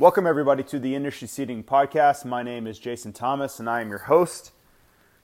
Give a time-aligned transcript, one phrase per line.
[0.00, 2.24] Welcome, everybody, to the Industry Seating Podcast.
[2.24, 4.52] My name is Jason Thomas, and I am your host.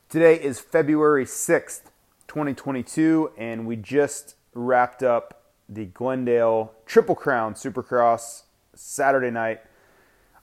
[0.09, 1.83] Today is February 6th,
[2.27, 8.43] 2022, and we just wrapped up the Glendale Triple Crown Supercross
[8.75, 9.61] Saturday night.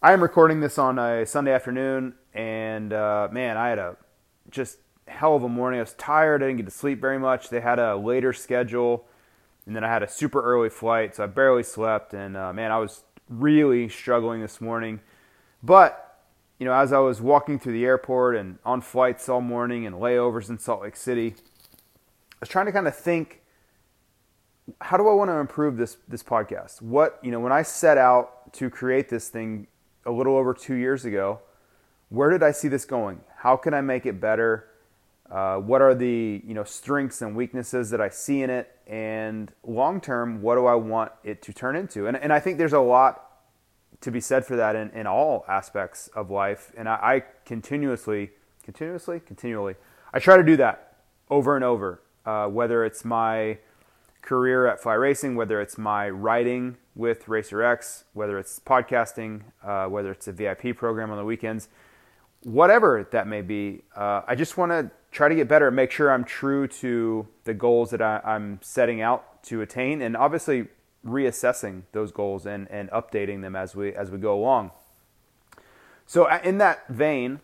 [0.01, 3.97] I am recording this on a Sunday afternoon, and uh, man, I had a
[4.49, 4.77] just
[5.09, 5.81] hell of a morning.
[5.81, 6.41] I was tired.
[6.41, 7.49] I didn't get to sleep very much.
[7.49, 9.03] They had a later schedule,
[9.65, 12.13] and then I had a super early flight, so I barely slept.
[12.13, 14.99] And uh, man, I was really struggling this morning.
[15.63, 16.19] But
[16.59, 19.95] you know, as I was walking through the airport and on flights all morning and
[19.95, 23.41] layovers in Salt Lake City, I was trying to kind of think,
[24.79, 26.81] how do I want to improve this this podcast?
[26.81, 29.67] What you know, when I set out to create this thing
[30.05, 31.39] a little over two years ago,
[32.09, 33.21] where did I see this going?
[33.37, 34.67] How can I make it better?
[35.31, 38.75] Uh, what are the you know strengths and weaknesses that I see in it?
[38.85, 42.07] And long term, what do I want it to turn into?
[42.07, 43.27] And, and I think there's a lot
[44.01, 46.73] to be said for that in, in all aspects of life.
[46.75, 48.31] And I, I continuously,
[48.63, 49.75] continuously, continually,
[50.13, 50.97] I try to do that
[51.29, 52.01] over and over.
[52.23, 53.57] Uh, whether it's my
[54.21, 59.85] career at Fly Racing, whether it's my writing with Racer X, whether it's podcasting, uh,
[59.87, 61.69] whether it's a VIP program on the weekends,
[62.43, 65.91] whatever that may be, uh, I just want to try to get better and make
[65.91, 70.67] sure I'm true to the goals that I, I'm setting out to attain, and obviously
[71.05, 74.71] reassessing those goals and, and updating them as we as we go along.
[76.05, 77.39] So, in that vein,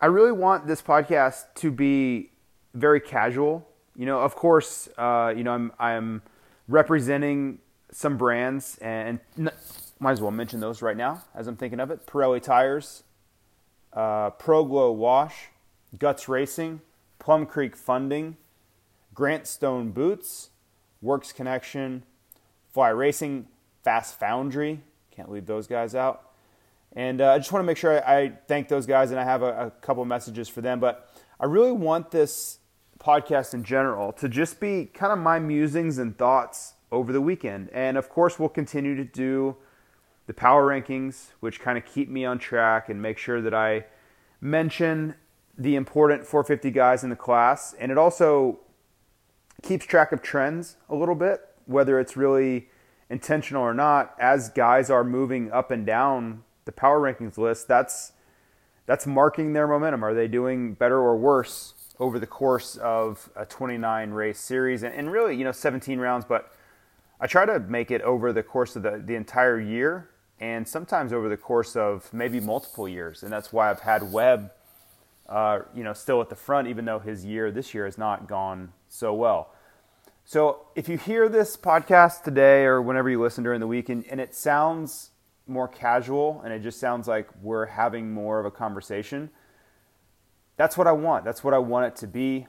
[0.00, 2.30] I really want this podcast to be
[2.74, 3.68] very casual.
[3.96, 6.22] You know, of course, uh, you know I'm I'm
[6.68, 7.58] representing
[7.90, 12.06] some brands, and might as well mention those right now as I'm thinking of it.
[12.06, 13.04] Pirelli tires,
[13.92, 15.48] uh, Pro Glow Wash,
[15.98, 16.80] Guts Racing,
[17.22, 18.36] Plum Creek Funding,
[19.14, 20.50] Grant Stone Boots,
[21.00, 22.02] Works Connection,
[22.72, 23.46] Fly Racing,
[23.84, 24.80] Fast Foundry.
[25.12, 26.32] Can't leave those guys out.
[26.94, 29.22] And uh, I just want to make sure I, I thank those guys, and I
[29.22, 30.80] have a, a couple messages for them.
[30.80, 32.58] But I really want this
[32.98, 37.70] podcast in general to just be kind of my musings and thoughts over the weekend.
[37.72, 39.56] And of course, we'll continue to do
[40.26, 43.84] the power rankings, which kind of keep me on track and make sure that I
[44.40, 45.14] mention
[45.62, 47.74] the important 450 guys in the class.
[47.78, 48.58] And it also
[49.62, 52.68] keeps track of trends a little bit, whether it's really
[53.08, 54.14] intentional or not.
[54.18, 58.12] As guys are moving up and down the power rankings list, that's
[58.86, 60.04] that's marking their momentum.
[60.04, 64.92] Are they doing better or worse over the course of a 29 race series and,
[64.92, 66.24] and really, you know, 17 rounds?
[66.24, 66.52] But
[67.20, 71.12] I try to make it over the course of the, the entire year and sometimes
[71.12, 73.22] over the course of maybe multiple years.
[73.22, 74.50] And that's why I've had Webb,
[75.28, 78.26] uh, you know, still at the front, even though his year this year has not
[78.26, 79.54] gone so well.
[80.24, 84.04] So if you hear this podcast today or whenever you listen during the week and,
[84.06, 85.10] and it sounds
[85.46, 89.30] more casual and it just sounds like we're having more of a conversation,
[90.56, 91.24] that's what I want.
[91.24, 92.46] That's what I want it to be.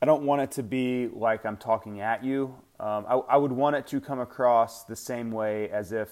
[0.00, 2.54] I don't want it to be like I'm talking at you.
[2.78, 6.08] Um, I, I would want it to come across the same way as if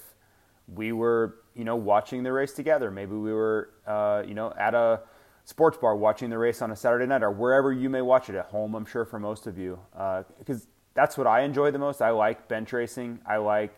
[0.66, 2.90] we were, you know, watching the race together.
[2.90, 5.02] Maybe we were, uh, you know, at a
[5.46, 8.34] sports bar watching the race on a Saturday night or wherever you may watch it
[8.34, 8.74] at home.
[8.74, 9.78] I'm sure for most of you,
[10.38, 12.02] because that's what I enjoy the most.
[12.02, 13.20] I like bench racing.
[13.24, 13.74] I like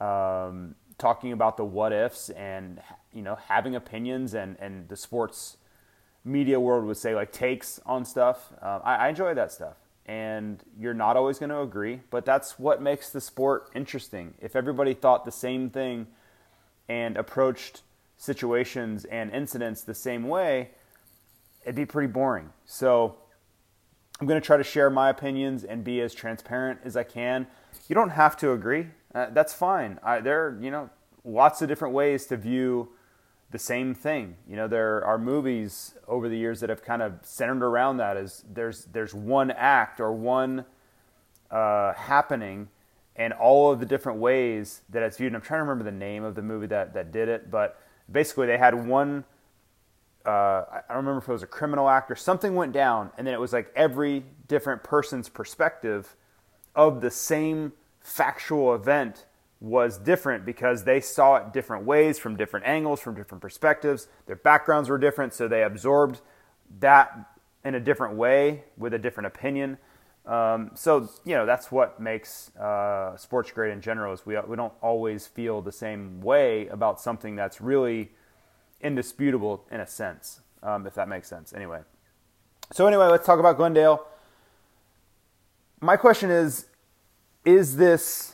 [0.00, 2.80] um, talking about the what ifs and
[3.12, 5.56] you know having opinions and and the sports
[6.24, 8.52] media world would say like takes on stuff.
[8.62, 9.76] Uh, I, I enjoy that stuff.
[10.06, 14.34] And you're not always going to agree, but that's what makes the sport interesting.
[14.40, 16.08] If everybody thought the same thing
[16.88, 17.82] and approached
[18.16, 20.70] situations and incidents the same way,
[21.62, 22.50] it'd be pretty boring.
[22.64, 23.16] So
[24.20, 27.46] I'm going to try to share my opinions and be as transparent as I can.
[27.88, 28.86] You don't have to agree.
[29.14, 29.98] Uh, that's fine.
[30.02, 30.90] I, there are, you know,
[31.24, 32.90] lots of different ways to view
[33.50, 34.36] the same thing.
[34.48, 38.16] You know, there are movies over the years that have kind of centered around that.
[38.16, 40.64] Is there's there's one act or one
[41.50, 42.68] uh, happening,
[43.14, 45.28] and all of the different ways that it's viewed.
[45.28, 47.80] And I'm trying to remember the name of the movie that that did it, but
[48.10, 49.24] basically they had one.
[50.24, 53.26] Uh, I don't remember if it was a criminal act or something went down, and
[53.26, 56.16] then it was like every different person's perspective
[56.74, 59.26] of the same factual event
[59.60, 64.08] was different because they saw it different ways from different angles, from different perspectives.
[64.26, 66.20] Their backgrounds were different, so they absorbed
[66.80, 67.16] that
[67.64, 69.78] in a different way with a different opinion.
[70.26, 74.56] Um, so you know that's what makes uh, sports great in general is we we
[74.56, 78.12] don't always feel the same way about something that's really
[78.82, 81.52] indisputable in a sense, um, if that makes sense.
[81.52, 81.80] Anyway,
[82.72, 84.06] so anyway, let's talk about Glendale.
[85.80, 86.66] My question is:
[87.44, 88.32] Is this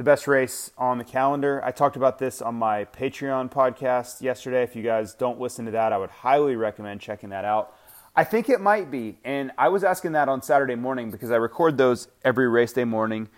[0.00, 1.60] the best race on the calendar.
[1.62, 4.62] I talked about this on my Patreon podcast yesterday.
[4.62, 7.76] If you guys don't listen to that, I would highly recommend checking that out.
[8.16, 9.18] I think it might be.
[9.24, 12.84] And I was asking that on Saturday morning because I record those every race day
[12.84, 13.28] morning.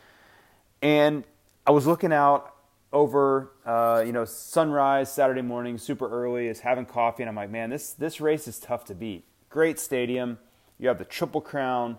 [0.80, 1.24] And
[1.66, 2.51] I was looking out
[2.92, 7.22] over, uh, you know, sunrise Saturday morning, super early, is having coffee.
[7.22, 9.24] And I'm like, man, this, this race is tough to beat.
[9.48, 10.38] Great stadium.
[10.78, 11.98] You have the Triple Crown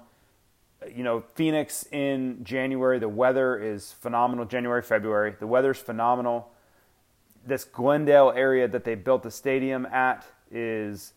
[0.95, 4.45] you know, Phoenix in January, the weather is phenomenal.
[4.45, 6.51] January, February, the weather's phenomenal.
[7.45, 11.13] This Glendale area that they built the stadium at is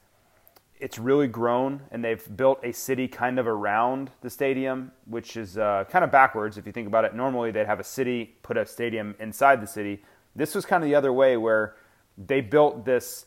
[0.78, 5.56] it's really grown, and they've built a city kind of around the stadium, which is
[5.56, 7.14] uh, kind of backwards if you think about it.
[7.14, 10.02] Normally, they'd have a city put a stadium inside the city.
[10.34, 11.76] This was kind of the other way, where
[12.18, 13.26] they built this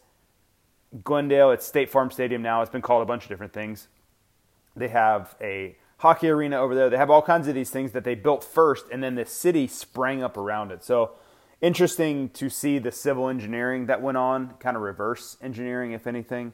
[1.04, 1.52] Glendale.
[1.52, 2.62] It's State Farm Stadium now.
[2.62, 3.88] It's been called a bunch of different things.
[4.76, 6.90] They have a hockey arena over there.
[6.90, 9.68] They have all kinds of these things that they built first, and then the city
[9.68, 10.84] sprang up around it.
[10.84, 11.12] So
[11.62, 16.54] interesting to see the civil engineering that went on, kind of reverse engineering, if anything.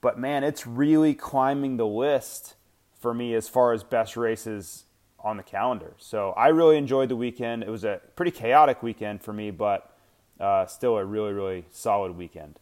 [0.00, 2.54] But man, it's really climbing the list
[3.00, 4.84] for me as far as best races
[5.20, 5.94] on the calendar.
[5.98, 7.62] So I really enjoyed the weekend.
[7.62, 9.92] It was a pretty chaotic weekend for me, but
[10.38, 12.58] uh, still a really, really solid weekend.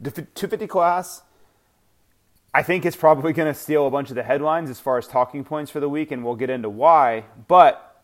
[0.00, 1.22] The 250 class,
[2.54, 5.06] I think it's probably going to steal a bunch of the headlines as far as
[5.06, 7.24] talking points for the week, and we'll get into why.
[7.48, 8.02] But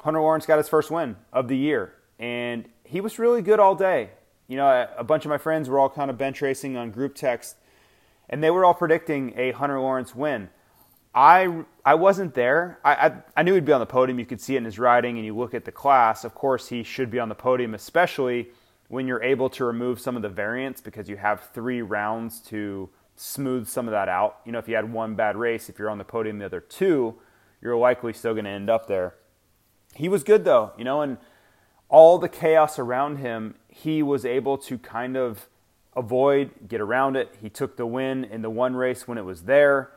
[0.00, 3.74] Hunter Lawrence got his first win of the year, and he was really good all
[3.74, 4.10] day.
[4.46, 7.14] You know, a bunch of my friends were all kind of bench racing on group
[7.14, 7.56] text,
[8.28, 10.50] and they were all predicting a Hunter Lawrence win.
[11.14, 12.78] I, I wasn't there.
[12.84, 14.18] I, I, I knew he'd be on the podium.
[14.18, 16.24] You could see it in his riding, and you look at the class.
[16.24, 18.48] Of course, he should be on the podium, especially
[18.88, 22.90] when you're able to remove some of the variance because you have three rounds to
[23.16, 24.40] smooth some of that out.
[24.44, 26.60] You know, if you had one bad race, if you're on the podium the other
[26.60, 27.14] two,
[27.62, 29.14] you're likely still going to end up there.
[29.94, 31.18] He was good though, you know, and
[31.88, 35.48] all the chaos around him, he was able to kind of
[35.96, 37.34] avoid, get around it.
[37.42, 39.90] He took the win in the one race when it was there,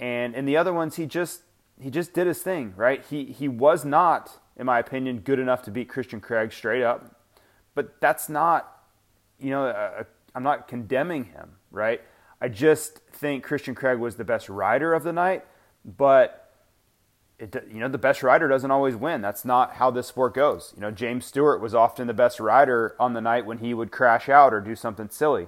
[0.00, 1.42] and in the other ones, he just
[1.78, 3.04] he just did his thing, right?
[3.04, 7.20] He he was not, in my opinion, good enough to beat Christian Craig straight up,
[7.74, 8.82] but that's not,
[9.38, 10.04] you know,
[10.34, 12.00] I'm not condemning him, right?
[12.40, 15.44] I just think Christian Craig was the best rider of the night,
[15.84, 16.47] but
[17.38, 19.20] it, you know the best rider doesn't always win.
[19.20, 20.72] That's not how this sport goes.
[20.74, 23.90] You know James Stewart was often the best rider on the night when he would
[23.90, 25.46] crash out or do something silly.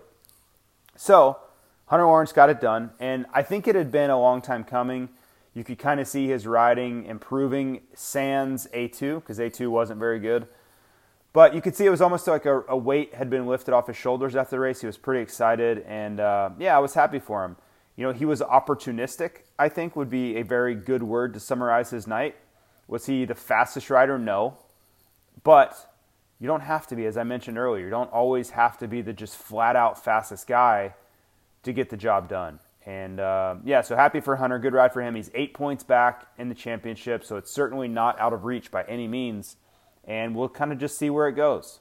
[0.97, 1.39] So
[1.87, 5.09] Hunter Lawrence got it done, and I think it had been a long time coming.
[5.55, 10.47] You could kind of see his riding improving sans A2 because A2 wasn't very good.
[11.33, 13.87] But you could see it was almost like a, a, weight had been lifted off
[13.87, 14.81] his shoulders after the race.
[14.81, 17.57] He was pretty excited, and uh, yeah, I was happy for him.
[17.97, 19.43] You know, he was opportunistic.
[19.61, 22.37] I think would be a very good word to summarize his night.
[22.89, 24.19] Was he the fastest rider?
[24.19, 24.57] No,
[25.45, 25.93] but
[26.41, 27.85] you don't have to be, as I mentioned earlier.
[27.85, 30.95] You don't always have to be the just flat out fastest guy
[31.63, 32.59] to get the job done.
[32.87, 34.59] And uh, yeah, so happy for Hunter.
[34.59, 35.15] Good ride for him.
[35.15, 38.83] He's eight points back in the championship, so it's certainly not out of reach by
[38.85, 39.57] any means
[40.05, 41.81] and we'll kind of just see where it goes.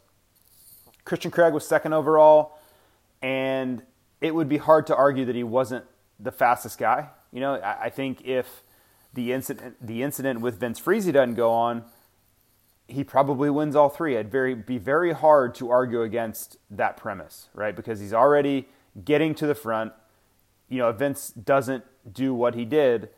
[1.06, 2.60] Christian Craig was second overall,
[3.22, 3.84] and
[4.22, 5.86] it would be hard to argue that he wasn't
[6.20, 7.10] the fastest guy.
[7.32, 8.64] You know, I think if
[9.14, 11.84] the incident the incident with Vince Friese doesn't go on,
[12.88, 14.16] he probably wins all three.
[14.16, 17.76] It'd very be very hard to argue against that premise, right?
[17.76, 18.68] Because he's already
[19.06, 19.94] getting to the front.
[20.68, 23.10] You know, if Vince doesn't do what he did,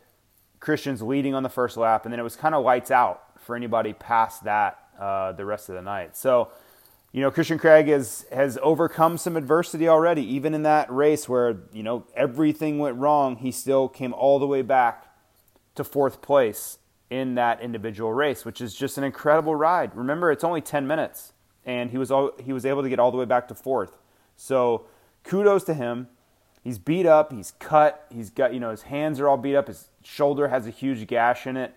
[0.60, 3.56] Christian's leading on the first lap, and then it was kind of lights out for
[3.56, 6.16] anybody past that uh, the rest of the night.
[6.16, 6.50] So,
[7.12, 10.24] you know, Christian Craig has has overcome some adversity already.
[10.24, 14.48] Even in that race where you know everything went wrong, he still came all the
[14.48, 15.08] way back
[15.76, 16.78] to fourth place
[17.10, 19.94] in that individual race, which is just an incredible ride.
[19.96, 21.34] Remember, it's only ten minutes.
[21.66, 23.98] and he was all, he was able to get all the way back to fourth.
[24.36, 24.86] So
[25.24, 26.08] kudos to him.
[26.64, 29.68] He's beat up, he's cut, he's got you know his hands are all beat up,
[29.68, 31.74] his shoulder has a huge gash in it,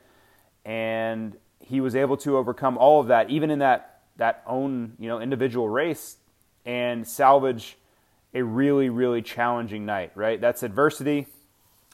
[0.65, 5.09] and he was able to overcome all of that, even in that that own you
[5.09, 6.17] know individual race,
[6.65, 7.77] and salvage
[8.35, 10.13] a really really challenging night.
[10.15, 11.27] Right, that's adversity.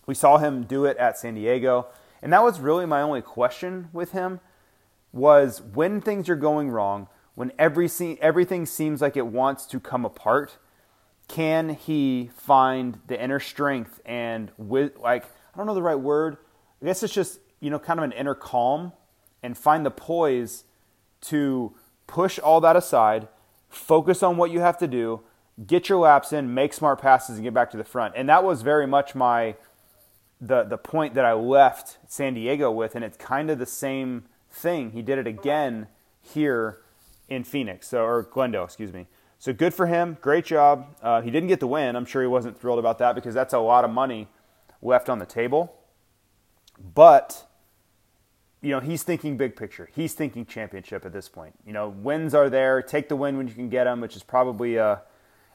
[0.06, 1.86] We saw him do it at San Diego,
[2.22, 4.40] and that was really my only question with him
[5.12, 7.88] was when things are going wrong, when every
[8.20, 10.58] everything seems like it wants to come apart
[11.30, 16.36] can he find the inner strength and with like I don't know the right word.
[16.82, 18.92] I guess it's just you know kind of an inner calm
[19.42, 20.64] and find the poise
[21.22, 21.72] to
[22.10, 23.28] push all that aside,
[23.68, 25.20] focus on what you have to do,
[25.64, 28.14] get your laps in, make smart passes, and get back to the front.
[28.16, 29.54] And that was very much my
[30.40, 34.24] the the point that I left San Diego with, and it's kind of the same
[34.50, 34.90] thing.
[34.90, 35.86] He did it again
[36.20, 36.80] here
[37.28, 39.06] in Phoenix, so or Glendale, excuse me.
[39.38, 40.18] So good for him.
[40.20, 40.96] Great job.
[41.02, 41.96] Uh, he didn't get the win.
[41.96, 44.28] I'm sure he wasn't thrilled about that because that's a lot of money
[44.82, 45.74] left on the table.
[46.94, 47.46] But,
[48.62, 49.88] you know, he's thinking big picture.
[49.94, 51.54] He's thinking championship at this point.
[51.66, 52.82] You know, wins are there.
[52.82, 54.98] Take the win when you can get them, which is probably a, uh,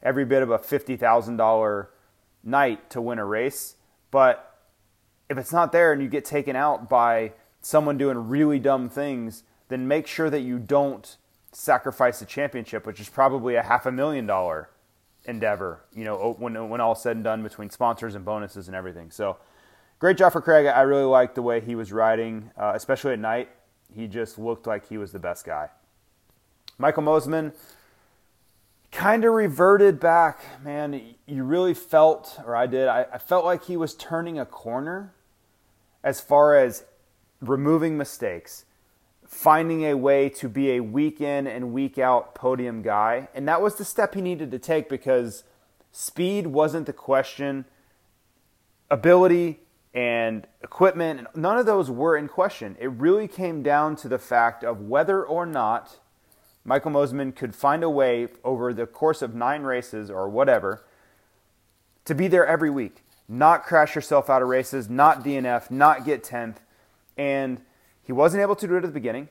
[0.01, 1.87] every bit of a $50,000
[2.43, 3.75] night to win a race.
[4.11, 4.55] But
[5.29, 9.43] if it's not there and you get taken out by someone doing really dumb things,
[9.69, 11.17] then make sure that you don't
[11.51, 14.69] sacrifice the championship, which is probably a half a million dollar
[15.25, 19.09] endeavor, you know, when, when all said and done between sponsors and bonuses and everything.
[19.09, 19.37] So
[20.05, 20.67] great job for Craig.
[20.67, 23.49] I really liked the way he was riding, uh, especially at night.
[23.91, 25.69] He just looked like he was the best guy.
[26.77, 27.55] Michael Mosiman
[28.91, 31.15] kind of reverted back, man.
[31.25, 35.15] You really felt, or I did, I, I felt like he was turning a corner
[36.03, 36.83] as far as
[37.41, 38.65] removing mistakes
[39.25, 43.27] finding a way to be a week in and week out podium guy.
[43.33, 45.43] And that was the step he needed to take because
[45.91, 47.65] speed wasn't the question.
[48.91, 49.61] Ability
[49.95, 52.75] and equipment, none of those were in question.
[52.81, 55.99] It really came down to the fact of whether or not
[56.65, 60.83] Michael Mosiman could find a way over the course of nine races or whatever
[62.03, 66.23] to be there every week, not crash yourself out of races, not DNF, not get
[66.23, 66.57] 10th.
[67.17, 67.61] And
[68.03, 69.29] he wasn't able to do it at the beginning.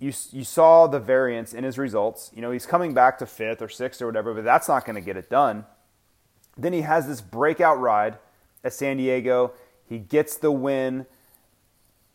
[0.00, 2.32] You, you saw the variance in his results.
[2.34, 4.96] You know, he's coming back to fifth or sixth or whatever, but that's not going
[4.96, 5.64] to get it done.
[6.58, 8.18] Then he has this breakout ride
[8.64, 9.52] at San Diego.
[9.92, 11.06] He gets the win,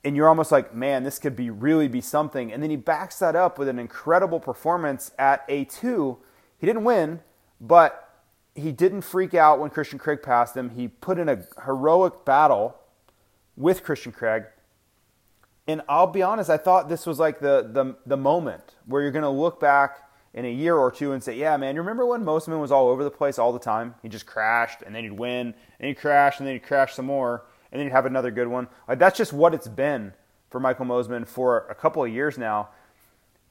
[0.03, 2.51] and you're almost like, man, this could be really be something.
[2.51, 6.17] And then he backs that up with an incredible performance at A2.
[6.57, 7.21] He didn't win,
[7.61, 8.21] but
[8.55, 10.71] he didn't freak out when Christian Craig passed him.
[10.71, 12.77] He put in a heroic battle
[13.55, 14.45] with Christian Craig
[15.67, 19.11] and I'll be honest, I thought this was like the the, the moment where you're
[19.11, 19.99] going to look back
[20.33, 22.87] in a year or two and say, yeah, man, you remember when Mosiman was all
[22.89, 23.95] over the place all the time?
[24.01, 27.05] He just crashed and then he'd win and he'd crash and then he'd crash some
[27.05, 28.67] more and then he'd have another good one.
[28.87, 30.13] Like that's just what it's been
[30.49, 32.69] for Michael Mosiman for a couple of years now.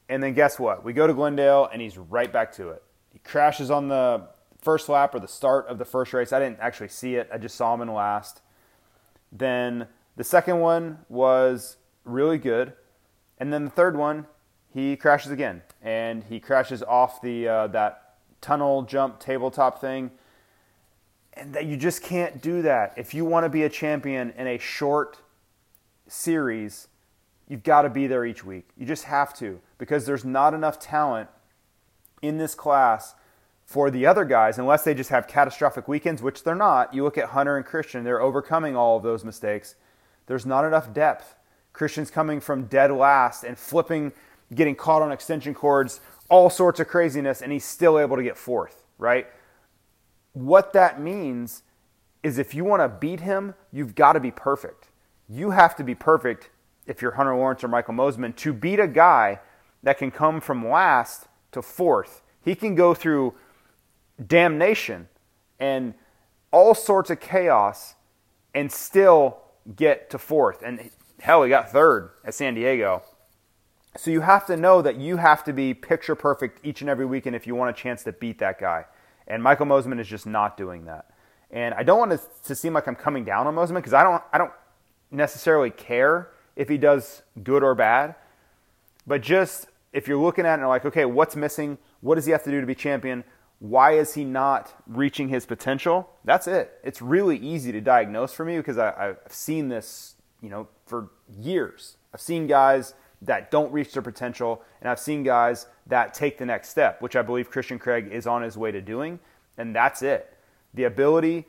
[0.08, 0.85] And then guess what?
[0.85, 2.82] We go to Glendale and he's right back to it.
[3.12, 4.28] He crashes on the
[4.61, 6.32] first lap or the start of the first race.
[6.32, 7.28] I didn't actually see it.
[7.32, 8.40] I just saw him in last.
[9.32, 12.73] Then the second one was really good.
[13.38, 14.26] And then the third one,
[14.73, 20.11] he crashes again, and he crashes off the uh, that tunnel jump tabletop thing.
[21.36, 22.94] And that you just can't do that.
[22.96, 25.18] If you want to be a champion in a short
[26.08, 26.88] series,
[27.46, 28.68] you've got to be there each week.
[28.76, 31.28] You just have to because there's not enough talent
[32.22, 33.14] in this class
[33.66, 36.94] for the other guys unless they just have catastrophic weekends, which they're not.
[36.94, 39.74] You look at Hunter and Christian, they're overcoming all of those mistakes.
[40.26, 41.34] There's not enough depth
[41.76, 44.12] Christian's coming from dead last and flipping,
[44.54, 46.00] getting caught on extension cords,
[46.30, 49.26] all sorts of craziness, and he's still able to get fourth, right?
[50.36, 51.62] What that means
[52.22, 54.88] is if you want to beat him, you've got to be perfect.
[55.30, 56.50] You have to be perfect
[56.86, 59.40] if you're Hunter Lawrence or Michael Mosiman to beat a guy
[59.82, 62.20] that can come from last to fourth.
[62.44, 63.32] He can go through
[64.26, 65.08] damnation
[65.58, 65.94] and
[66.50, 67.94] all sorts of chaos
[68.54, 69.38] and still
[69.74, 70.62] get to fourth.
[70.62, 73.02] And Hell, he got third at San Diego.
[73.96, 77.06] So you have to know that you have to be picture perfect each and every
[77.06, 78.84] weekend if you want a chance to beat that guy.
[79.26, 81.06] And Michael Mosiman is just not doing that.
[81.50, 84.02] And I don't want to, to seem like I'm coming down on Mosiman because I
[84.02, 84.52] don't, I don't
[85.11, 88.14] necessarily care if he does good or bad.
[89.06, 91.78] But just if you're looking at it and like, okay, what's missing?
[92.00, 93.25] What does he have to do to be champion?
[93.59, 96.11] Why is he not reaching his potential?
[96.25, 96.78] That's it.
[96.85, 101.11] It's really easy to diagnose for me because I, I've seen this you know, for
[101.40, 101.97] years.
[102.12, 106.46] I've seen guys that don't reach their potential, and I've seen guys that take the
[106.46, 109.18] next step, which I believe Christian Craig is on his way to doing,
[109.56, 110.37] and that's it.
[110.75, 111.46] The ability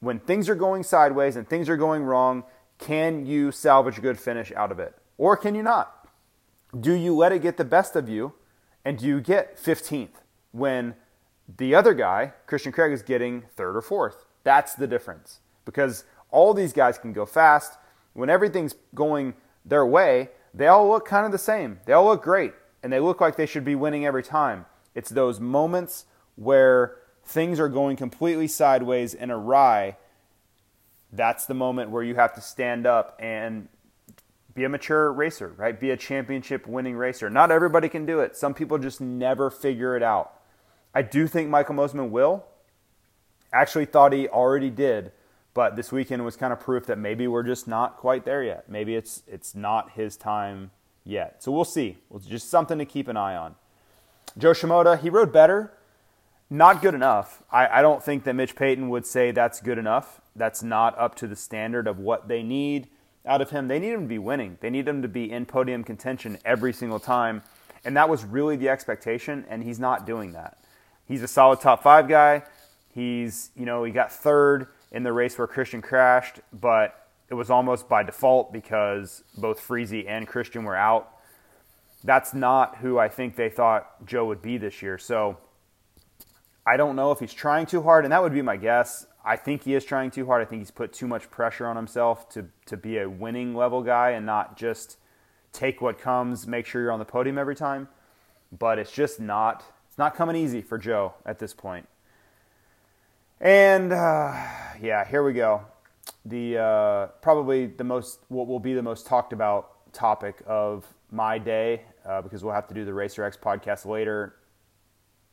[0.00, 2.44] when things are going sideways and things are going wrong,
[2.78, 4.94] can you salvage a good finish out of it?
[5.16, 6.08] Or can you not?
[6.78, 8.34] Do you let it get the best of you
[8.84, 10.20] and do you get 15th
[10.52, 10.94] when
[11.56, 14.24] the other guy, Christian Craig, is getting third or fourth?
[14.44, 15.40] That's the difference.
[15.64, 17.78] Because all these guys can go fast.
[18.12, 21.80] When everything's going their way, they all look kind of the same.
[21.84, 22.52] They all look great
[22.82, 24.66] and they look like they should be winning every time.
[24.94, 29.96] It's those moments where things are going completely sideways and awry,
[31.12, 33.68] that's the moment where you have to stand up and
[34.54, 35.78] be a mature racer, right?
[35.78, 37.30] Be a championship winning racer.
[37.30, 38.36] Not everybody can do it.
[38.36, 40.34] Some people just never figure it out.
[40.94, 42.44] I do think Michael Mosiman will.
[43.52, 45.12] Actually, thought he already did,
[45.58, 48.68] but this weekend was kind of proof that maybe we're just not quite there yet.
[48.68, 50.70] Maybe it's it's not his time
[51.02, 51.42] yet.
[51.42, 51.96] So we'll see.
[52.14, 53.56] It's just something to keep an eye on.
[54.38, 55.72] Joe Shimoda, he rode better
[56.48, 57.42] not good enough.
[57.50, 60.20] I, I, don't think that Mitch Payton would say that's good enough.
[60.36, 62.86] That's not up to the standard of what they need
[63.26, 63.66] out of him.
[63.66, 64.58] They need him to be winning.
[64.60, 67.42] They need him to be in podium contention every single time.
[67.84, 70.56] And that was really the expectation, and he's not doing that.
[71.04, 72.44] He's a solid top five guy.
[72.94, 77.50] He's, you know, he got third in the race where Christian crashed, but it was
[77.50, 81.10] almost by default because both Friese and Christian were out.
[82.04, 84.98] That's not who I think they thought Joe would be this year.
[84.98, 85.38] So,
[86.68, 89.06] I don't know if he's trying too hard, and that would be my guess.
[89.24, 90.42] I think he is trying too hard.
[90.42, 93.82] I think he's put too much pressure on himself to, to be a winning level
[93.82, 94.98] guy and not just
[95.52, 97.88] take what comes, make sure you're on the podium every time.
[98.56, 101.88] But it's just not it's not coming easy for Joe at this point.
[103.40, 104.32] And uh,
[104.80, 105.62] yeah, here we go.
[106.24, 111.38] The uh, probably the most what will be the most talked about topic of my
[111.38, 114.34] day uh, because we'll have to do the Racer X podcast later,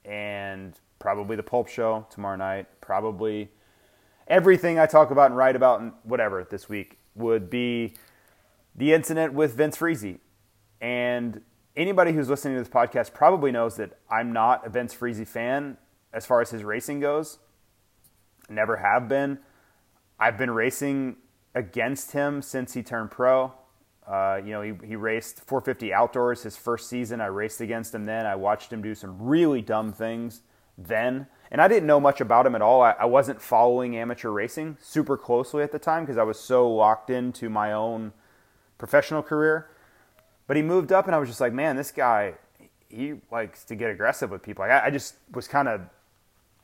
[0.03, 3.49] and probably the Pulp Show tomorrow night, probably
[4.27, 7.93] everything I talk about and write about and whatever this week would be
[8.75, 10.17] the incident with Vince Friese.
[10.81, 11.41] And
[11.75, 15.77] anybody who's listening to this podcast probably knows that I'm not a Vince Friese fan
[16.13, 17.39] as far as his racing goes.
[18.49, 19.39] Never have been.
[20.19, 21.17] I've been racing
[21.53, 23.53] against him since he turned pro.
[24.07, 27.21] Uh, you know, he, he raced 450 outdoors his first season.
[27.21, 28.25] I raced against him then.
[28.25, 30.41] I watched him do some really dumb things
[30.77, 31.27] then.
[31.51, 32.81] And I didn't know much about him at all.
[32.81, 36.69] I, I wasn't following amateur racing super closely at the time because I was so
[36.69, 38.13] locked into my own
[38.77, 39.69] professional career.
[40.47, 42.35] But he moved up, and I was just like, man, this guy,
[42.89, 44.63] he likes to get aggressive with people.
[44.63, 45.81] Like, I, I just was kind of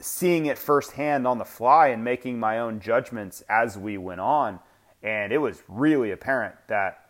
[0.02, 4.60] seeing it firsthand on the fly and making my own judgments as we went on.
[5.04, 7.02] And it was really apparent that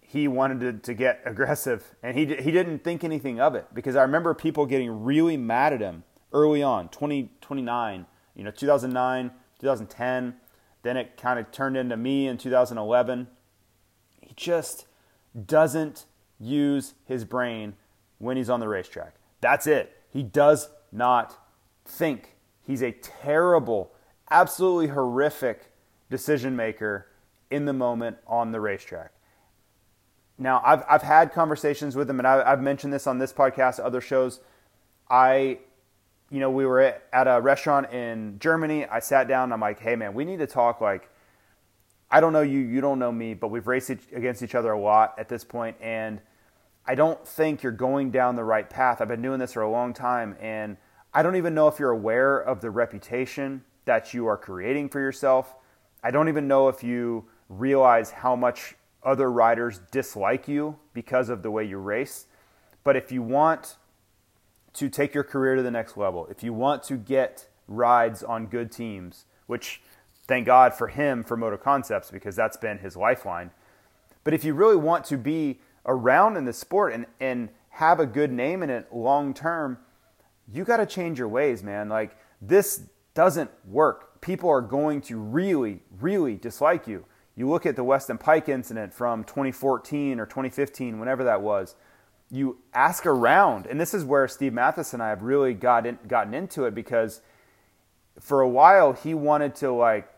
[0.00, 3.96] he wanted to, to get aggressive, and he, he didn't think anything of it because
[3.96, 10.34] I remember people getting really mad at him early on, 2029, you know, 2009, 2010.
[10.82, 13.26] Then it kind of turned into me in 2011.
[14.20, 14.86] He just
[15.46, 16.04] doesn't
[16.38, 17.74] use his brain
[18.18, 19.14] when he's on the racetrack.
[19.40, 19.96] That's it.
[20.10, 21.43] He does not
[21.84, 22.36] think.
[22.62, 23.92] He's a terrible,
[24.30, 25.72] absolutely horrific
[26.10, 27.08] decision maker
[27.50, 29.12] in the moment on the racetrack.
[30.38, 33.78] Now, I've, I've had conversations with him, and I, I've mentioned this on this podcast,
[33.78, 34.40] other shows.
[35.08, 35.58] I
[36.30, 38.86] you know, we were at a restaurant in Germany.
[38.86, 39.52] I sat down.
[39.52, 40.80] I'm like, hey, man, we need to talk.
[40.80, 41.08] Like,
[42.10, 44.80] I don't know you, you don't know me, but we've raced against each other a
[44.80, 46.20] lot at this point, and
[46.86, 49.00] I don't think you're going down the right path.
[49.00, 50.76] I've been doing this for a long time, and
[51.14, 54.98] I don't even know if you're aware of the reputation that you are creating for
[54.98, 55.54] yourself.
[56.02, 58.74] I don't even know if you realize how much
[59.04, 62.26] other riders dislike you because of the way you race.
[62.82, 63.76] But if you want
[64.72, 68.46] to take your career to the next level, if you want to get rides on
[68.46, 69.80] good teams, which
[70.26, 73.52] thank God for him for Moto Concepts because that's been his lifeline.
[74.24, 78.06] But if you really want to be around in the sport and, and have a
[78.06, 79.78] good name in it long term,
[80.52, 81.88] you got to change your ways, man.
[81.88, 82.82] Like this
[83.14, 84.20] doesn't work.
[84.20, 87.04] People are going to really, really dislike you.
[87.36, 91.74] You look at the Weston Peick incident from 2014 or 2015, whenever that was
[92.30, 95.98] you ask around, and this is where Steve Matthes and I have really got in,
[96.08, 97.20] gotten into it because
[98.18, 100.08] for a while he wanted to like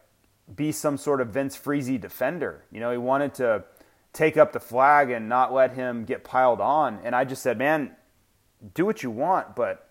[0.54, 2.64] be some sort of Vince Friese defender.
[2.70, 3.64] You know, he wanted to
[4.12, 7.00] take up the flag and not let him get piled on.
[7.02, 7.96] And I just said, man,
[8.74, 9.85] do what you want, but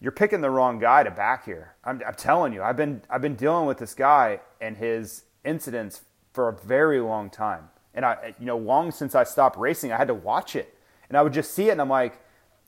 [0.00, 1.74] you're picking the wrong guy to back here.
[1.84, 6.02] I'm, I'm telling you, I've been I've been dealing with this guy and his incidents
[6.32, 9.96] for a very long time, And I, you know, long since I stopped racing, I
[9.96, 10.76] had to watch it.
[11.08, 12.20] And I would just see it and I'm like,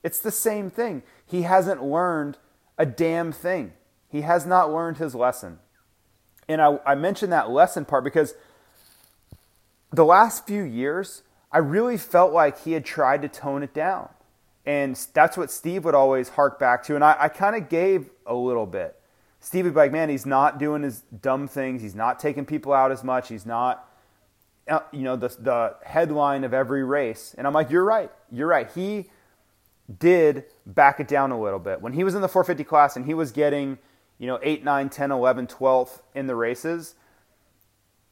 [0.03, 1.03] it's the same thing.
[1.27, 2.38] He hasn't learned
[2.79, 3.75] a damn thing.
[4.09, 5.59] He has not learned his lesson.
[6.49, 8.35] And I, I mentioned that lesson part because
[9.93, 14.09] the last few years, I really felt like he had tried to tone it down.
[14.68, 16.94] And that's what Steve would always hark back to.
[16.94, 19.00] And I, I kind of gave a little bit.
[19.40, 21.81] Steve would be like, man, he's not doing his dumb things.
[21.81, 23.28] He's not taking people out as much.
[23.28, 23.88] He's not,
[24.68, 27.35] uh, you know, the, the headline of every race.
[27.38, 28.11] And I'm like, you're right.
[28.31, 28.70] You're right.
[28.74, 29.07] He
[29.98, 31.81] did back it down a little bit.
[31.81, 33.78] When he was in the 450 class and he was getting,
[34.18, 36.94] you know, 8, 9, 10, 11, 12 in the races,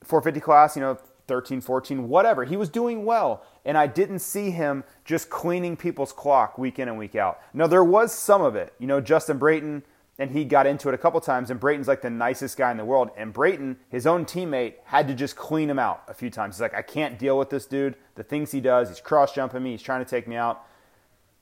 [0.05, 2.45] 450 class, you know, 13, 14, whatever.
[2.45, 3.45] He was doing well.
[3.65, 7.41] And I didn't see him just cleaning people's clock week in and week out.
[7.53, 8.73] Now, there was some of it.
[8.79, 9.83] You know, Justin Brayton,
[10.19, 12.77] and he got into it a couple times, and Brayton's like the nicest guy in
[12.77, 13.11] the world.
[13.17, 16.57] And Brayton, his own teammate, had to just clean him out a few times.
[16.57, 17.97] He's like, I can't deal with this dude.
[18.15, 20.65] The things he does, he's cross jumping me, he's trying to take me out.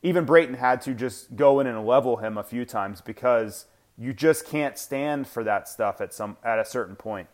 [0.03, 3.67] Even Brayton had to just go in and level him a few times because
[3.97, 7.29] you just can't stand for that stuff at some at a certain point.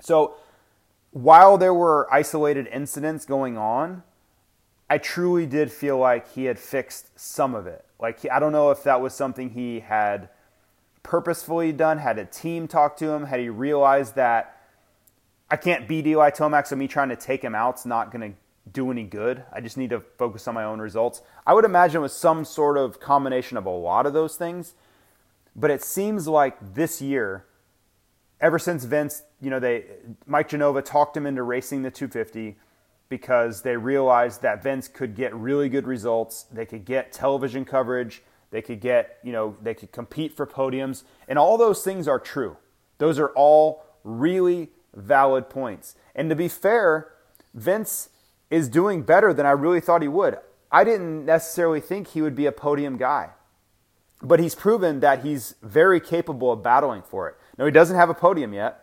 [0.00, 0.34] So
[1.12, 4.02] while there were isolated incidents going on,
[4.90, 7.84] I truly did feel like he had fixed some of it.
[8.00, 10.28] Like I don't know if that was something he had
[11.02, 14.58] purposefully done, had a team talk to him, had he realized that
[15.50, 18.38] I can't beat Eli Tomac, so me trying to take him out's not going to
[18.72, 19.44] do any good.
[19.52, 21.20] I just need to focus on my own results.
[21.46, 24.74] I would imagine it was some sort of combination of a lot of those things,
[25.54, 27.44] but it seems like this year
[28.40, 29.84] ever since Vince, you know, they
[30.24, 32.56] Mike Genova talked him into racing the 250
[33.08, 36.44] because they realized that Vince could get really good results.
[36.44, 38.22] They could get television coverage.
[38.50, 41.02] They could get, you know, they could compete for podiums.
[41.28, 42.56] And all those things are true.
[42.98, 45.96] Those are all really valid points.
[46.14, 47.12] And to be fair,
[47.52, 48.10] Vince
[48.48, 50.38] is doing better than I really thought he would.
[50.70, 53.30] I didn't necessarily think he would be a podium guy.
[54.22, 57.36] But he's proven that he's very capable of battling for it.
[57.58, 58.81] Now, he doesn't have a podium yet,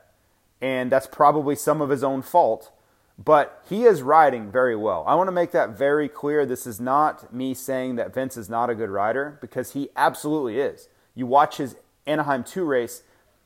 [0.62, 2.72] and that's probably some of his own fault,
[3.18, 5.04] but he is riding very well.
[5.08, 6.46] I want to make that very clear.
[6.46, 10.60] This is not me saying that Vince is not a good rider, because he absolutely
[10.60, 10.90] is.
[11.16, 13.04] You watch his Anaheim 2 race,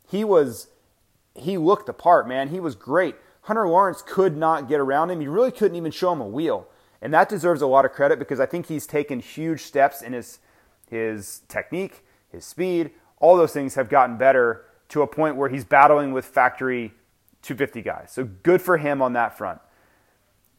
[0.09, 0.67] he was
[1.35, 2.49] he looked the part, man.
[2.49, 3.15] He was great.
[3.43, 5.19] Hunter Lawrence could not get around him.
[5.19, 6.67] He really couldn't even show him a wheel.
[7.01, 10.13] And that deserves a lot of credit because I think he's taken huge steps in
[10.13, 10.39] his
[10.89, 15.63] his technique, his speed, all those things have gotten better to a point where he's
[15.63, 16.93] battling with factory
[17.43, 18.11] 250 guys.
[18.11, 19.59] So good for him on that front.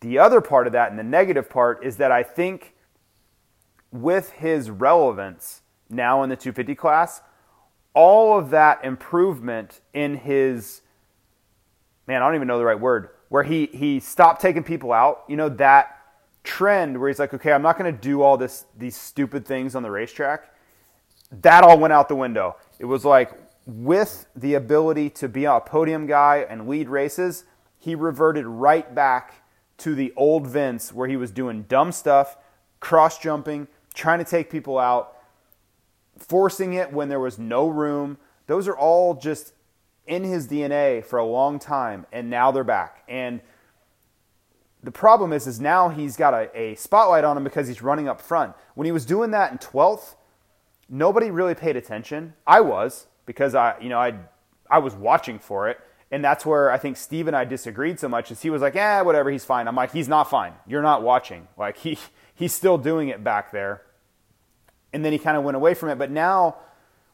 [0.01, 2.75] The other part of that and the negative part is that I think
[3.91, 7.23] with his relevance now in the 250 class,
[7.95, 10.83] all of that improvement in his
[12.07, 15.25] man, I don't even know the right word, where he he stopped taking people out,
[15.29, 15.99] you know, that
[16.43, 19.75] trend where he's like, okay, I'm not going to do all this these stupid things
[19.75, 20.53] on the racetrack.
[21.43, 22.57] That all went out the window.
[22.79, 23.33] It was like
[23.67, 27.45] with the ability to be a podium guy and lead races,
[27.79, 29.43] he reverted right back
[29.79, 32.37] to the old Vince where he was doing dumb stuff,
[32.81, 35.17] cross jumping, trying to take people out,
[36.19, 38.19] forcing it when there was no room.
[38.47, 39.55] Those are all just
[40.07, 43.03] in his DNA for a long time, and now they're back.
[43.09, 43.41] And
[44.83, 48.07] the problem is, is now he's got a, a spotlight on him because he's running
[48.07, 48.55] up front.
[48.75, 50.15] When he was doing that in 12th,
[50.91, 52.35] nobody really paid attention.
[52.47, 54.15] I was because I, you know, I,
[54.71, 55.79] I was watching for it.
[56.11, 58.75] And that's where I think Steve and I disagreed so much is he was like,
[58.75, 59.67] yeah, whatever, he's fine.
[59.67, 60.53] I'm like, he's not fine.
[60.67, 61.49] You're not watching.
[61.57, 61.99] Like he,
[62.35, 63.83] he's still doing it back there.
[64.93, 65.99] And then he kind of went away from it.
[65.99, 66.57] But now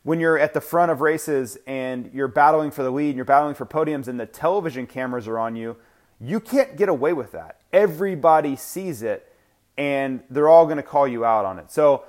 [0.02, 3.24] when you're at the front of races and you're battling for the lead and you're
[3.24, 5.76] battling for podiums and the television cameras are on you,
[6.20, 7.60] you can't get away with that.
[7.72, 9.32] Everybody sees it
[9.78, 11.70] and they're all going to call you out on it.
[11.70, 12.04] So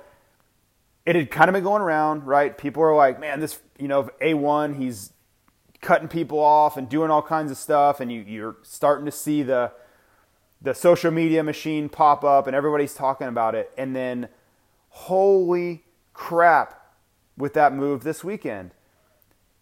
[1.04, 2.56] it had kind of been going around, right?
[2.56, 5.12] People are like, man, this, you know, A1, he's
[5.80, 8.00] cutting people off and doing all kinds of stuff.
[8.00, 9.72] And you, you're starting to see the,
[10.60, 13.72] the social media machine pop up and everybody's talking about it.
[13.76, 14.28] And then,
[14.90, 15.84] holy
[16.14, 16.78] crap,
[17.36, 18.72] with that move this weekend.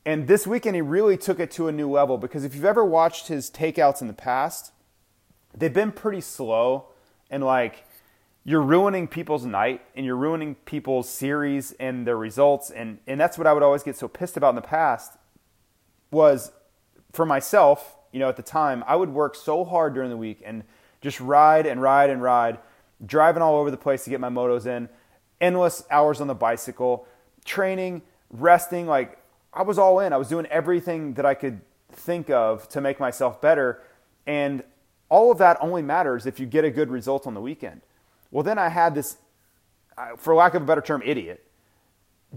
[0.04, 2.84] And this weekend, he really took it to a new level because if you've ever
[2.84, 4.72] watched his takeouts in the past,
[5.56, 6.86] they've been pretty slow
[7.30, 7.84] and like
[8.44, 13.36] you're ruining people's night and you're ruining people's series and their results and and that's
[13.36, 15.12] what I would always get so pissed about in the past
[16.10, 16.52] was
[17.12, 20.42] for myself, you know, at the time, I would work so hard during the week
[20.44, 20.64] and
[21.00, 22.58] just ride and ride and ride,
[23.04, 24.88] driving all over the place to get my motos in,
[25.40, 27.06] endless hours on the bicycle,
[27.44, 29.18] training, resting, like
[29.52, 30.12] I was all in.
[30.12, 31.60] I was doing everything that I could
[31.92, 33.82] think of to make myself better
[34.26, 34.62] and
[35.08, 37.82] all of that only matters if you get a good result on the weekend.
[38.30, 39.16] Well, then I had this,
[40.16, 41.44] for lack of a better term, idiot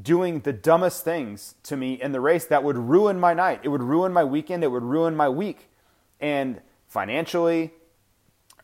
[0.02, 3.60] doing the dumbest things to me in the race that would ruin my night.
[3.64, 4.64] It would ruin my weekend.
[4.64, 5.70] It would ruin my week.
[6.20, 7.72] And financially,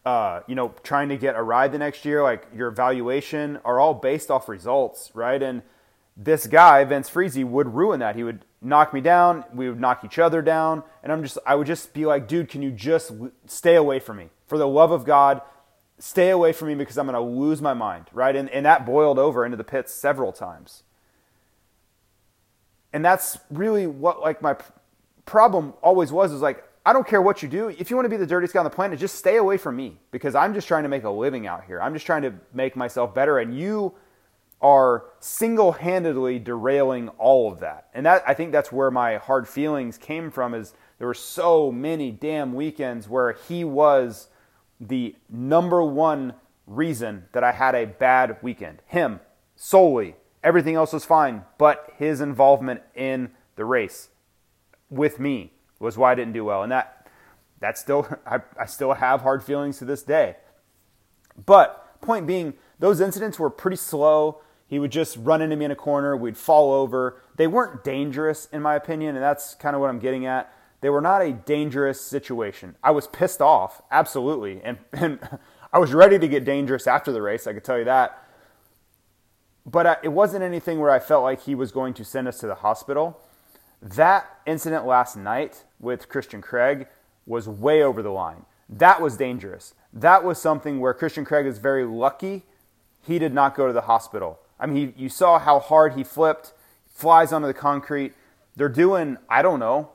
[0.06, 3.80] uh, you know, trying to get a ride the next year, like your evaluation are
[3.80, 5.42] all based off results, right?
[5.42, 5.62] And
[6.18, 8.16] this guy, Vince Friese, would ruin that.
[8.16, 9.44] He would knock me down.
[9.54, 10.84] We would knock each other down.
[11.04, 13.12] And I'm just, I would just be like, dude, can you just
[13.46, 14.30] stay away from me?
[14.48, 15.42] For the love of God,
[16.00, 18.36] stay away from me because I'm going to lose my mind, right?
[18.36, 20.84] And, and that boiled over into the pits several times.
[22.92, 24.56] And that's really what, like, my
[25.26, 27.70] problem always was, is like, I don't care what you do.
[27.70, 29.76] If you want to be the dirtiest guy on the planet, just stay away from
[29.76, 31.82] me because I'm just trying to make a living out here.
[31.82, 33.38] I'm just trying to make myself better.
[33.38, 33.94] And you
[34.62, 37.90] are single handedly derailing all of that.
[37.94, 41.72] And that, I think that's where my hard feelings came from is there were so
[41.72, 44.29] many damn weekends where he was
[44.80, 46.34] the number one
[46.66, 48.82] reason that I had a bad weekend.
[48.86, 49.20] Him
[49.56, 50.16] solely.
[50.44, 54.10] Everything else was fine, but his involvement in the race
[54.90, 56.64] with me was why I didn't do well.
[56.64, 57.08] And that
[57.60, 60.38] that still I, I still have hard feelings to this day.
[61.46, 64.42] But point being, those incidents were pretty slow.
[64.68, 67.22] He would just run into me in a corner, we'd fall over.
[67.38, 70.54] They weren't dangerous in my opinion, and that's kind of what I'm getting at.
[70.82, 72.76] They were not a dangerous situation.
[72.84, 74.62] I was pissed off, absolutely.
[74.64, 75.20] And, and
[75.74, 78.24] I was ready to get dangerous after the race, I could tell you that.
[79.66, 82.40] But I, it wasn't anything where I felt like he was going to send us
[82.40, 83.20] to the hospital.
[83.82, 86.88] That incident last night with Christian Craig
[87.26, 88.46] was way over the line.
[88.68, 89.74] That was dangerous.
[89.94, 92.44] That was something where Christian Craig is very lucky
[93.06, 94.40] he did not go to the hospital.
[94.60, 96.54] I mean, he, you saw how hard he flipped,
[96.88, 98.14] flies onto the concrete.
[98.56, 99.90] They're doing, I don't know,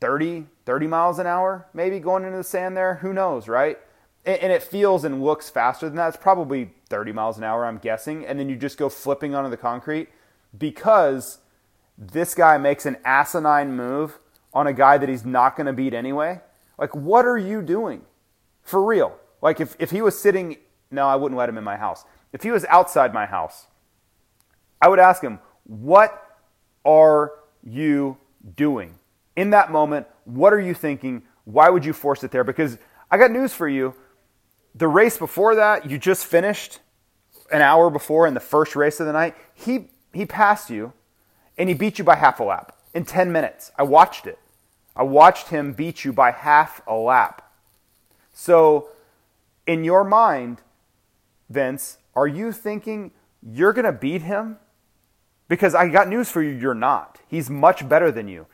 [0.00, 2.96] 30, 30 miles an hour, maybe going into the sand there.
[2.96, 3.78] Who knows, right?
[4.24, 6.08] And, and it feels and looks faster than that.
[6.08, 8.24] It's probably 30 miles an hour, I'm guessing.
[8.24, 10.08] And then you just go flipping onto the concrete
[10.56, 11.38] because
[11.96, 14.18] this guy makes an asinine move
[14.54, 16.40] on a guy that he's not going to beat anyway.
[16.78, 18.02] Like, what are you doing?
[18.62, 19.16] For real.
[19.42, 20.58] Like, if, if he was sitting,
[20.90, 22.04] no, I wouldn't let him in my house.
[22.32, 23.66] If he was outside my house,
[24.80, 26.38] I would ask him, What
[26.84, 27.32] are
[27.62, 28.18] you
[28.56, 28.94] doing?
[29.38, 31.22] In that moment, what are you thinking?
[31.44, 32.42] Why would you force it there?
[32.42, 32.76] Because
[33.08, 33.94] I got news for you.
[34.74, 36.80] The race before that, you just finished
[37.52, 39.36] an hour before in the first race of the night.
[39.54, 40.92] He, he passed you
[41.56, 43.70] and he beat you by half a lap in 10 minutes.
[43.78, 44.40] I watched it.
[44.96, 47.48] I watched him beat you by half a lap.
[48.32, 48.88] So,
[49.68, 50.62] in your mind,
[51.48, 54.56] Vince, are you thinking you're going to beat him?
[55.46, 57.20] Because I got news for you, you're not.
[57.28, 58.48] He's much better than you.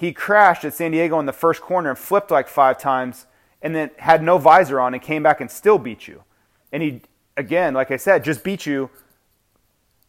[0.00, 3.26] He crashed at San Diego in the first corner and flipped like five times
[3.60, 6.24] and then had no visor on and came back and still beat you.
[6.72, 7.02] And he,
[7.36, 8.88] again, like I said, just beat you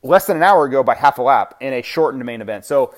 [0.02, 2.64] less than an hour ago by half a lap in a shortened main event.
[2.64, 2.96] So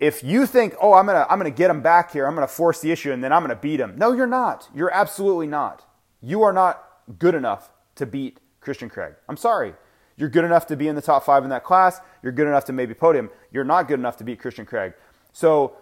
[0.00, 2.80] if you think, oh, I'm gonna I'm gonna get him back here, I'm gonna force
[2.80, 3.94] the issue, and then I'm gonna beat him.
[3.96, 4.68] No, you're not.
[4.74, 5.84] You're absolutely not.
[6.20, 6.84] You are not
[7.20, 9.14] good enough to beat Christian Craig.
[9.28, 9.72] I'm sorry.
[10.16, 12.00] You're good enough to be in the top five in that class.
[12.24, 13.30] You're good enough to maybe podium.
[13.52, 14.94] You're not good enough to beat Christian Craig.
[15.32, 15.76] So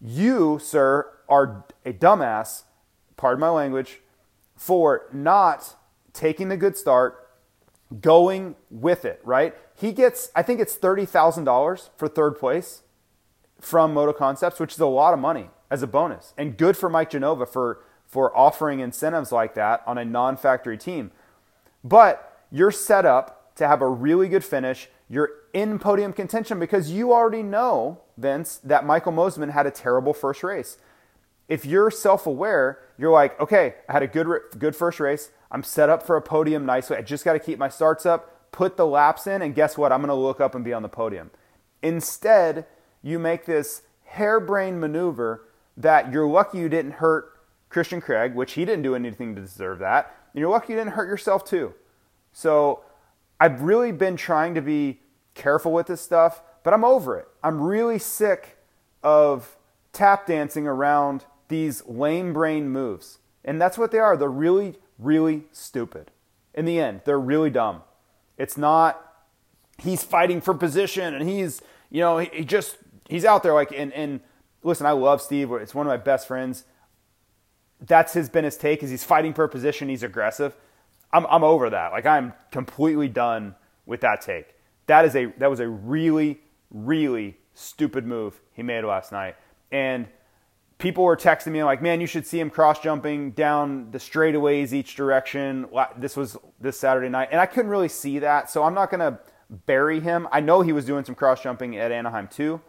[0.00, 2.64] you, sir, are a dumbass,
[3.16, 4.00] pardon my language,
[4.56, 5.76] for not
[6.12, 7.28] taking the good start,
[8.00, 9.54] going with it, right?
[9.74, 12.82] He gets, I think it's $30,000 for third place
[13.60, 16.34] from Moto Concepts, which is a lot of money as a bonus.
[16.36, 20.76] And good for Mike Genova for, for offering incentives like that on a non factory
[20.76, 21.10] team.
[21.84, 24.88] But you're set up to have a really good finish.
[25.08, 30.12] You're in podium contention because you already know, Vince, that Michael Mosiman had a terrible
[30.12, 30.76] first race.
[31.48, 34.26] If you're self aware, you're like, okay, I had a good,
[34.58, 35.30] good first race.
[35.50, 36.96] I'm set up for a podium nicely.
[36.96, 39.92] I just got to keep my starts up, put the laps in, and guess what?
[39.92, 41.30] I'm going to look up and be on the podium.
[41.82, 42.66] Instead,
[43.02, 47.38] you make this harebrained maneuver that you're lucky you didn't hurt
[47.70, 50.14] Christian Craig, which he didn't do anything to deserve that.
[50.32, 51.74] And you're lucky you didn't hurt yourself too.
[52.32, 52.82] So
[53.40, 55.00] I've really been trying to be
[55.34, 57.26] careful with this stuff, but I'm over it.
[57.42, 58.58] I'm really sick
[59.02, 59.56] of
[59.94, 63.20] tap dancing around these lame brain moves.
[63.42, 64.18] And that's what they are.
[64.18, 66.10] They're really, really stupid.
[66.52, 67.84] In the end, they're really dumb.
[68.36, 69.02] It's not
[69.78, 72.76] he's fighting for position and he's, you know, he, he just
[73.08, 74.20] he's out there like and and
[74.62, 75.50] listen, I love Steve.
[75.52, 76.64] It's one of my best friends.
[77.80, 80.54] That's his been his take is he's fighting for a position, he's aggressive.
[81.14, 81.92] I'm I'm over that.
[81.92, 83.54] Like I'm completely done
[83.86, 84.54] with that take.
[84.86, 89.36] That is a that was a really really stupid move he made last night.
[89.72, 90.08] And
[90.78, 94.72] people were texting me like, "Man, you should see him cross jumping down the straightaways
[94.72, 98.74] each direction." This was this Saturday night, and I couldn't really see that, so I'm
[98.74, 99.18] not gonna
[99.50, 100.28] bury him.
[100.30, 102.60] I know he was doing some cross jumping at Anaheim too.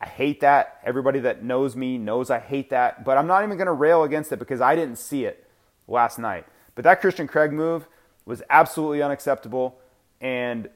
[0.00, 0.78] I hate that.
[0.84, 4.32] Everybody that knows me knows I hate that, but I'm not even gonna rail against
[4.32, 5.46] it because I didn't see it
[5.86, 6.46] last night.
[6.74, 7.86] But that Christian Craig move
[8.24, 9.78] was absolutely unacceptable,
[10.20, 10.70] and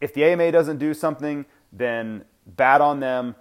[0.00, 3.34] if the AMA doesn't do something, then bad on them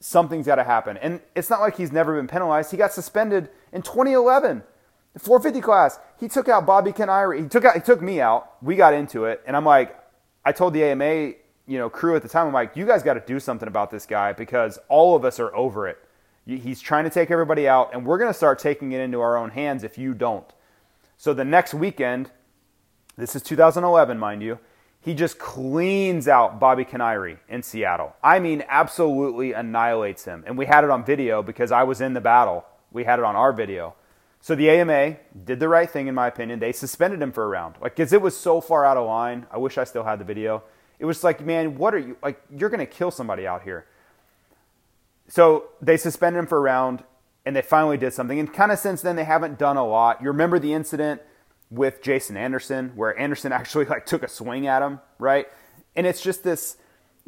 [0.00, 0.96] something's got to happen.
[0.98, 2.70] And it's not like he's never been penalized.
[2.70, 4.62] He got suspended in 2011,
[5.14, 5.98] the 450 class.
[6.18, 7.42] He took out Bobby Kiniry.
[7.42, 7.74] He took out.
[7.74, 8.62] He took me out.
[8.62, 9.98] We got into it, and I'm like,
[10.44, 11.32] I told the AMA,
[11.66, 13.90] you know, crew at the time, I'm like, you guys got to do something about
[13.90, 15.98] this guy because all of us are over it.
[16.46, 19.36] He's trying to take everybody out, and we're going to start taking it into our
[19.36, 20.46] own hands if you don't.
[21.18, 22.30] So the next weekend,
[23.16, 24.60] this is 2011, mind you
[25.06, 28.16] he just cleans out Bobby Kiniry in Seattle.
[28.24, 30.42] I mean, absolutely annihilates him.
[30.48, 32.64] And we had it on video because I was in the battle.
[32.90, 33.94] We had it on our video.
[34.40, 36.58] So the AMA did the right thing, in my opinion.
[36.58, 37.76] They suspended him for a round.
[37.80, 39.46] Like, because it was so far out of line.
[39.52, 40.64] I wish I still had the video.
[40.98, 43.86] It was like, man, what are you, like, you're going to kill somebody out here.
[45.28, 47.04] So they suspended him for a round,
[47.44, 48.40] and they finally did something.
[48.40, 50.20] And kind of since then, they haven't done a lot.
[50.20, 51.22] You remember the incident
[51.70, 55.46] with Jason Anderson, where Anderson actually like took a swing at him, right?
[55.94, 56.76] And it's just this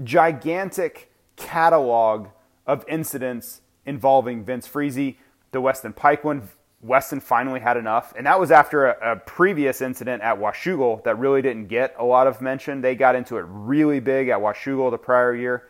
[0.02, 2.28] gigantic catalog
[2.66, 5.14] of incidents involving Vince Friese,
[5.52, 6.48] the Weston Peick one.
[6.80, 11.18] Weston finally had enough, and that was after a, a, previous incident at Washougal that
[11.18, 12.82] really didn't get a lot of mention.
[12.82, 15.66] They got into it really big at Washougal the prior year,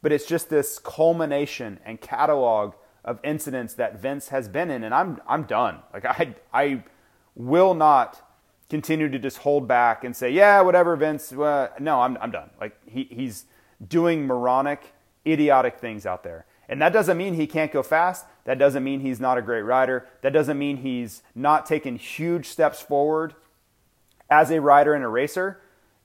[0.00, 2.74] but it's just this culmination and catalog
[3.04, 5.78] of incidents that Vince has been in, and I'm I'm done.
[5.92, 6.84] Like I I
[7.34, 8.20] will not
[8.68, 11.32] continue to just hold back and say, yeah, whatever, Vince.
[11.32, 12.50] Uh, no, I'm, I'm done.
[12.60, 13.46] Like he, he's
[13.86, 14.94] doing moronic,
[15.26, 16.46] idiotic things out there.
[16.68, 18.24] And that doesn't mean he can't go fast.
[18.44, 20.06] That doesn't mean he's not a great rider.
[20.22, 23.34] That doesn't mean he's not taking huge steps forward
[24.30, 25.60] as a rider and a racer.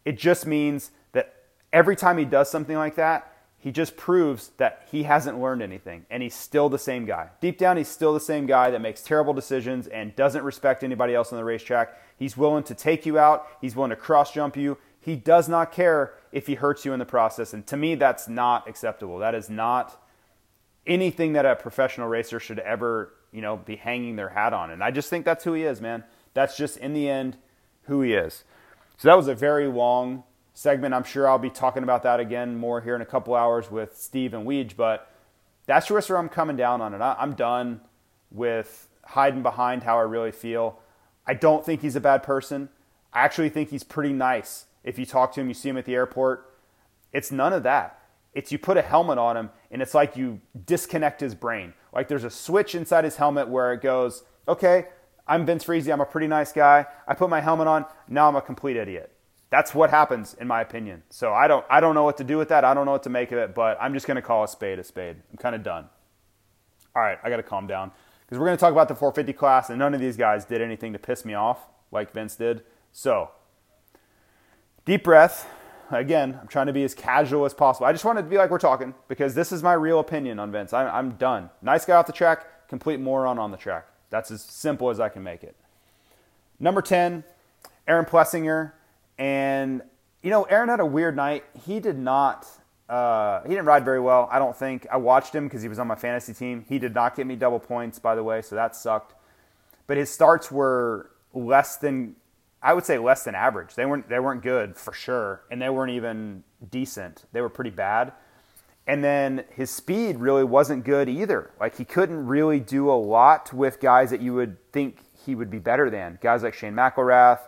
[0.06, 1.34] It just means that
[1.72, 6.06] every time he does something like that, he just proves that he hasn't learned anything
[6.10, 7.30] and he's still the same guy.
[7.42, 11.14] Deep down, he's still the same guy that makes terrible decisions and doesn't respect anybody
[11.14, 11.98] else on the racetrack.
[12.18, 14.78] He's willing to take you out, he's willing to cross jump you.
[15.02, 17.54] He does not care if he hurts you in the process.
[17.54, 19.20] And to me, that's not acceptable.
[19.20, 20.02] That is not
[20.86, 24.72] anything that a professional racer should ever, you know, be hanging their hat on.
[24.72, 26.04] And I just think that's who he is, man.
[26.34, 27.38] That's just in the end
[27.84, 28.44] who he is.
[28.98, 30.24] So that was a very long
[30.60, 30.94] segment.
[30.94, 33.96] I'm sure I'll be talking about that again more here in a couple hours with
[33.96, 35.10] Steve and Weege, but
[35.66, 37.00] that's just where I'm coming down on it.
[37.00, 37.80] I'm done
[38.30, 40.80] with hiding behind how I really feel.
[41.26, 42.68] I don't think he's a bad person.
[43.14, 44.66] I actually think he's pretty nice.
[44.84, 46.54] If you talk to him, you see him at the airport.
[47.14, 47.98] It's none of that.
[48.34, 51.74] It's you put a helmet on him and it's like you disconnect his brain.
[51.94, 54.88] Like there's a switch inside his helmet where it goes, okay,
[55.26, 55.88] I'm Vince Friese.
[55.88, 56.86] I'm a pretty nice guy.
[57.08, 57.86] I put my helmet on.
[58.10, 59.16] Now I'm a complete idiot.
[59.50, 61.04] That's what happens, in my opinion.
[61.10, 62.64] So I don't, I don't know what to do with that.
[62.64, 64.48] I don't know what to make of it, but I'm just going to call a
[64.48, 65.18] spade a spade.
[65.32, 65.90] I'm kind of done.
[66.96, 67.92] All right, I got to calm down
[68.26, 70.62] because we're going to talk about the 450 class, and none of these guys did
[70.62, 72.64] anything to piss me off like Vince did.
[72.92, 73.32] So,
[74.86, 75.48] deep breath.
[75.92, 77.88] Again, I'm trying to be as casual as possible.
[77.88, 80.52] I just wanted to be like we're talking because this is my real opinion on
[80.52, 80.72] Vince.
[80.72, 81.50] I'm, I'm done.
[81.64, 83.88] Nice guy off the track, complete moron on the track.
[84.12, 85.56] That's as simple as I can make it.
[86.60, 87.24] Number 10,
[87.88, 88.74] Aaron Plessinger.
[89.20, 89.84] And
[90.24, 91.44] you know, Aaron had a weird night.
[91.66, 92.48] He did not.
[92.90, 94.28] Uh, he didn't ride very well.
[94.32, 94.88] I don't think.
[94.92, 96.66] I watched him because he was on my fantasy team.
[96.68, 99.14] He did not get me double points, by the way, so that sucked.
[99.86, 102.16] But his starts were less than,
[102.64, 103.76] I would say, less than average.
[103.76, 104.10] They weren't.
[104.10, 107.26] They weren't good for sure, and they weren't even decent.
[107.32, 108.14] They were pretty bad.
[108.88, 111.52] And then his speed really wasn't good either.
[111.60, 115.52] Like he couldn't really do a lot with guys that you would think he would
[115.52, 116.18] be better than.
[116.24, 117.40] Guys like Shane McElrath,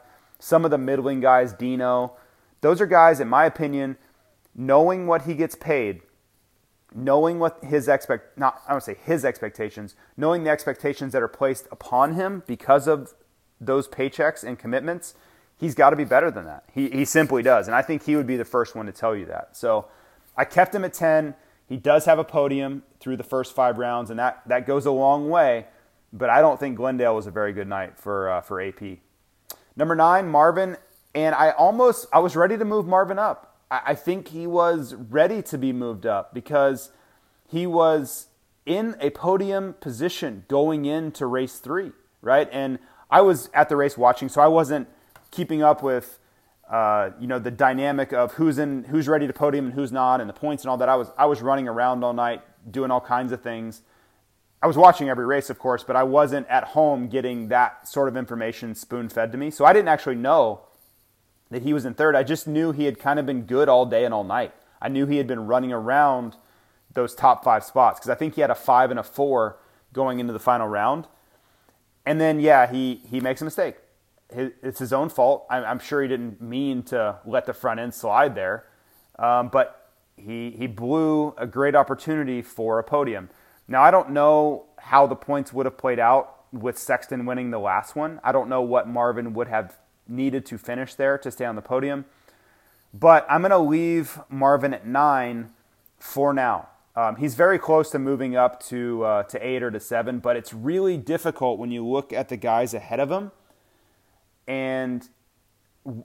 [0.42, 2.14] some of the middling guys, Dino,
[2.62, 3.96] those are guys, in my opinion,
[4.56, 6.02] knowing what he gets paid,
[6.94, 11.28] knowing what his expect not I don't say his expectations, knowing the expectations that are
[11.28, 13.14] placed upon him because of
[13.60, 15.14] those paychecks and commitments,
[15.58, 16.64] he's got to be better than that.
[16.74, 19.16] He he simply does, and I think he would be the first one to tell
[19.16, 19.56] you that.
[19.56, 19.88] So
[20.36, 21.36] I kept him at ten.
[21.68, 24.92] He does have a podium through the first five rounds, and that that goes a
[24.92, 25.68] long way.
[26.12, 28.82] But I don't think Glendale was a very good night for uh, for AP.
[29.76, 30.78] Number nine, Marvin.
[31.14, 33.58] And I almost, I was ready to move Marvin up.
[33.70, 36.92] I, I think he was ready to be moved up because
[37.48, 38.28] he was
[38.66, 41.92] in a podium position going into race three,
[42.22, 42.48] right?
[42.52, 44.88] And I was at the race watching, so I wasn't
[45.32, 46.20] keeping up with,
[46.70, 50.22] uh, you know, the dynamic of who's in, who's ready to podium and who's not,
[50.22, 50.88] and the points and all that.
[50.88, 53.82] I was, I was running around all night doing all kinds of things,
[54.64, 58.08] I was watching every race, of course, but I wasn't at home getting that sort
[58.08, 59.50] of information spoon fed to me.
[59.50, 60.62] So I didn't actually know
[61.50, 62.16] that he was in third.
[62.16, 64.54] I just knew he had kind of been good all day and all night.
[64.82, 66.36] I knew he had been running around
[66.94, 69.58] those top five spots because I think he had a five and a four
[69.94, 71.08] going into the final round.
[72.06, 73.78] And then, yeah, he, he makes a mistake.
[74.30, 75.46] It's his own fault.
[75.50, 78.66] I'm sure he didn't mean to let the front end slide there,
[79.20, 83.30] um, but he, he blew a great opportunity for a podium.
[83.72, 87.60] Now, I don't know how the points would have played out with Sexton winning the
[87.60, 88.20] last one.
[88.22, 89.78] I don't know what Marvin would have
[90.10, 92.04] needed to finish there to stay on the podium.
[92.94, 95.52] But I'm going to leave Marvin at nine
[95.98, 96.68] for now.
[96.98, 100.36] Um, he's very close to moving up to uh, to eight or to seven, but
[100.36, 103.32] it's really difficult when you look at the guys ahead of him,
[104.46, 105.08] and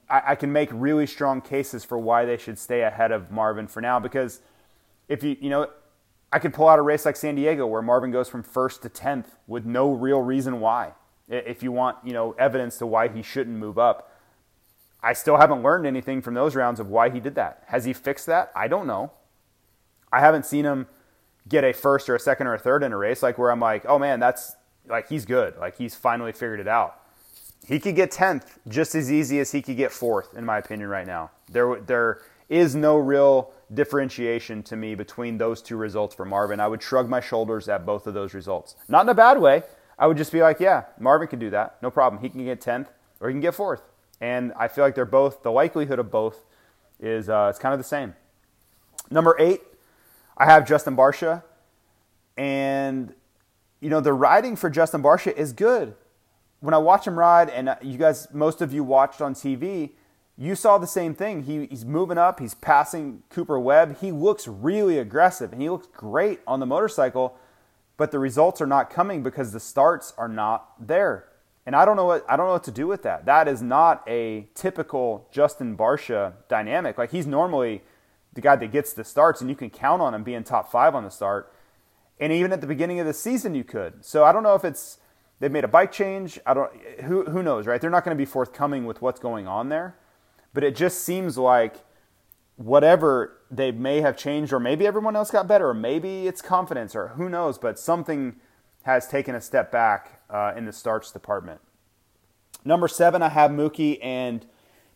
[0.08, 3.66] I, I can make really strong cases for why they should stay ahead of Marvin
[3.66, 3.98] for now.
[3.98, 4.40] Because
[5.08, 5.68] if you you know
[6.32, 8.90] I could pull out a race like San Diego where Marvin goes from first to
[8.90, 10.92] 10th with no real reason why.
[11.28, 14.12] If you want, you know, evidence to why he shouldn't move up.
[15.02, 17.62] I still haven't learned anything from those rounds of why he did that.
[17.66, 18.50] Has he fixed that?
[18.54, 19.12] I don't know.
[20.12, 20.86] I haven't seen him
[21.48, 23.60] get a first or a second or a third in a race like where I'm
[23.60, 24.56] like, "Oh man, that's
[24.88, 25.56] like he's good.
[25.58, 27.00] Like he's finally figured it out."
[27.66, 30.88] He could get 10th just as easy as he could get 4th in my opinion
[30.88, 31.30] right now.
[31.50, 36.60] There there is no real differentiation to me between those two results for Marvin.
[36.60, 38.76] I would shrug my shoulders at both of those results.
[38.88, 39.62] Not in a bad way.
[39.98, 41.82] I would just be like, yeah, Marvin can do that.
[41.82, 42.22] No problem.
[42.22, 42.88] He can get 10th
[43.20, 43.80] or he can get 4th.
[44.20, 46.44] And I feel like they're both, the likelihood of both
[47.00, 48.14] is uh, it's kind of the same.
[49.10, 49.62] Number eight,
[50.36, 51.42] I have Justin Barcia.
[52.36, 53.14] And,
[53.80, 55.94] you know, the riding for Justin Barcia is good.
[56.60, 59.90] When I watch him ride, and uh, you guys, most of you watched on TV,
[60.38, 61.44] you saw the same thing.
[61.44, 63.98] He, he's moving up, he's passing Cooper Webb.
[64.00, 67.38] He looks really aggressive and he looks great on the motorcycle,
[67.96, 71.28] but the results are not coming because the starts are not there.
[71.64, 73.24] And I don't know what I don't know what to do with that.
[73.24, 76.98] That is not a typical Justin Barcia dynamic.
[76.98, 77.82] Like he's normally
[78.34, 80.94] the guy that gets the starts and you can count on him being top 5
[80.94, 81.52] on the start.
[82.20, 84.04] And even at the beginning of the season you could.
[84.04, 84.98] So I don't know if it's
[85.40, 86.38] they've made a bike change.
[86.44, 86.70] I don't
[87.04, 87.80] who who knows, right?
[87.80, 89.96] They're not going to be forthcoming with what's going on there
[90.56, 91.84] but it just seems like
[92.56, 96.96] whatever they may have changed, or maybe everyone else got better, or maybe it's confidence,
[96.96, 98.36] or who knows, but something
[98.84, 101.60] has taken a step back uh, in the starts department.
[102.64, 104.46] Number seven, I have Mookie, and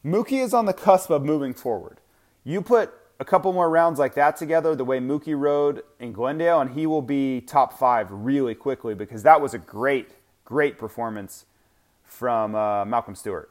[0.02, 1.98] Mookie is on the cusp of moving forward.
[2.42, 6.62] You put a couple more rounds like that together, the way Mookie rode in Glendale,
[6.62, 10.12] and he will be top five really quickly because that was a great,
[10.46, 11.44] great performance
[12.02, 13.50] from uh, Malcolm Stewart.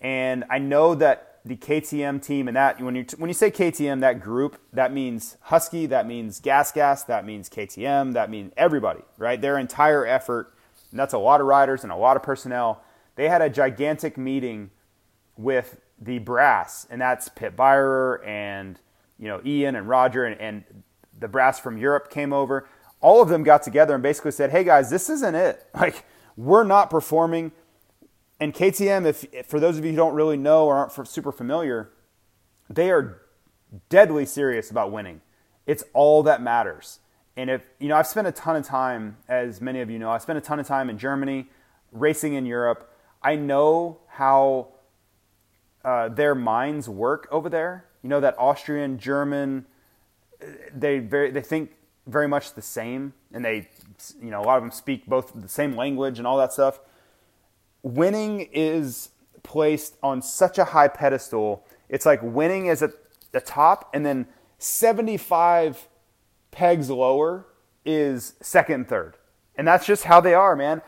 [0.00, 4.00] And I know that the KTM team and that when you when you say KTM
[4.00, 9.00] that group that means Husky that means Gas Gas that means KTM that means everybody
[9.16, 9.40] right?
[9.40, 10.54] Their entire effort
[10.90, 12.84] and that's a lot of riders and a lot of personnel.
[13.16, 14.70] They had a gigantic meeting
[15.38, 18.78] with the brass and that's Pit Beirer and
[19.18, 20.64] you know Ian and Roger and, and
[21.18, 22.68] the brass from Europe came over.
[23.00, 25.66] All of them got together and basically said hey guys this isn't it.
[25.74, 26.04] Like
[26.36, 27.52] we're not performing
[28.40, 31.90] and KTM, if for those of you who don't really know or aren't super familiar,
[32.70, 33.22] they are
[33.88, 35.20] deadly serious about winning.
[35.66, 37.00] It's all that matters.
[37.36, 40.10] And if you know, I've spent a ton of time, as many of you know,
[40.10, 41.48] I spent a ton of time in Germany,
[41.92, 42.92] racing in Europe.
[43.22, 44.68] I know how
[45.84, 47.86] uh, their minds work over there.
[48.02, 49.66] You know that Austrian, German,
[50.72, 51.72] they very they think
[52.06, 53.68] very much the same, and they,
[54.22, 56.80] you know, a lot of them speak both the same language and all that stuff
[57.82, 59.10] winning is
[59.42, 61.64] placed on such a high pedestal.
[61.88, 62.92] It's like winning is at
[63.32, 64.26] the top, and then
[64.58, 65.88] 75
[66.50, 67.46] pegs lower
[67.84, 69.16] is second third.
[69.56, 70.82] And that's just how they are, man.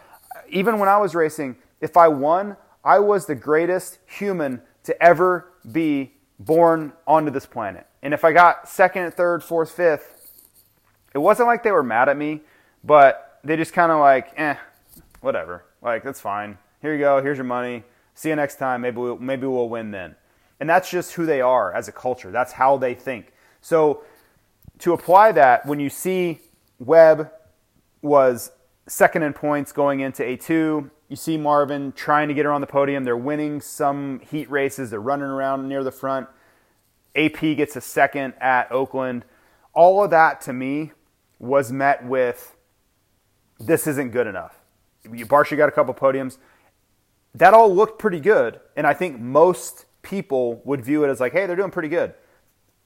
[0.49, 5.53] Even when I was racing, if I won, I was the greatest human to ever
[5.71, 7.87] be born onto this planet.
[8.03, 10.31] And if I got second, third, fourth, fifth,
[11.15, 12.41] it wasn't like they were mad at me,
[12.83, 14.55] but they just kind of like, eh,
[15.21, 15.65] whatever.
[15.83, 16.59] Like, that's fine.
[16.81, 17.23] Here you go.
[17.23, 17.85] Here's your money.
[18.15, 18.81] See you next time.
[18.81, 20.17] Maybe we'll, maybe we'll win then.
[20.59, 22.31] And that's just who they are as a culture.
[22.31, 23.33] That's how they think.
[23.61, 24.03] So
[24.81, 26.41] to apply that, when you see
[26.79, 27.31] Webb
[28.03, 28.53] was
[28.87, 32.67] second in points going into A2, you see Marvin trying to get her on the
[32.67, 33.05] podium.
[33.05, 34.91] They're winning some heat races.
[34.91, 36.29] They're running around near the front.
[37.17, 39.25] AP gets a second at Oakland.
[39.75, 40.93] All of that to me
[41.39, 42.57] was met with
[43.59, 44.61] this isn't good enough.
[45.05, 46.39] Barcia got a couple podiums
[47.35, 48.61] that all looked pretty good.
[48.77, 52.15] And I think most people would view it as like, hey, they're doing pretty good.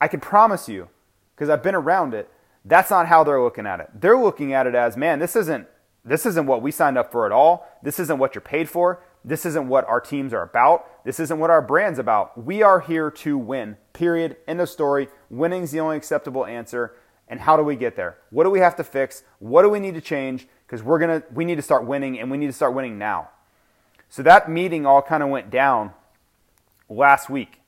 [0.01, 0.89] I can promise you,
[1.35, 2.29] because I've been around it,
[2.65, 3.91] That's not how they're looking at it.
[3.95, 5.69] They're looking at it as, man, this isn't
[6.07, 7.67] this isn't what we signed up for at all.
[7.83, 9.03] This isn't what you're paid for.
[9.25, 11.03] This isn't what our teams are about.
[11.05, 12.43] This isn't what our brand's about.
[12.43, 13.79] We are here to win.
[13.95, 14.37] Period.
[14.47, 15.09] End of story.
[15.31, 16.95] Winning's the only acceptable answer.
[17.27, 18.19] And how do we get there?
[18.29, 19.23] What do we have to fix?
[19.39, 20.47] What do we need to change?
[20.67, 23.31] Because we're gonna we need to start winning and we need to start winning now.
[24.15, 25.91] So that meeting all kind of went down
[26.89, 27.61] last week.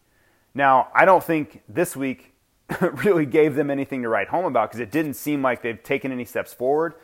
[0.55, 2.35] Now, I don't think this week
[2.81, 6.13] really gave them anything to write home about because it didn't seem like they've taken
[6.13, 6.95] any steps forward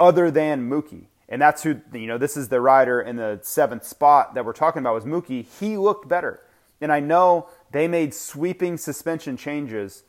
[0.00, 1.04] other than Mookie.
[1.28, 4.52] And that's who, you know, this is the rider in the seventh spot that we're
[4.52, 5.46] talking about was Mookie.
[5.60, 6.40] He looked better.
[6.80, 10.02] And I know they made sweeping suspension changes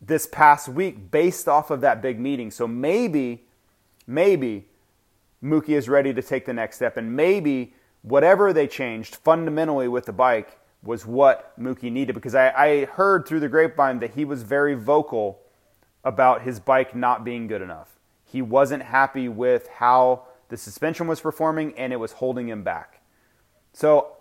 [0.00, 2.52] this past week based off of that big meeting.
[2.52, 3.48] So maybe,
[4.06, 4.68] maybe
[5.42, 6.96] Mookie is ready to take the next step.
[6.96, 7.74] And maybe
[8.04, 12.12] whatever they changed fundamentally with the bike was what Mookie needed.
[12.12, 15.40] Because I, I heard through the grapevine that he was very vocal
[16.04, 17.98] about his bike not being good enough.
[18.24, 23.00] He wasn't happy with how the suspension was performing and it was holding him back.
[23.72, 24.12] So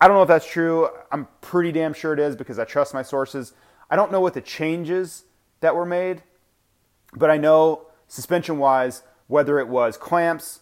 [0.00, 0.88] I don't know if that's true.
[1.12, 3.52] I'm pretty damn sure it is because I trust my sources.
[3.88, 5.24] I don't know what the changes
[5.60, 6.22] that were made,
[7.14, 10.60] but I know suspension wise, whether it was clamps,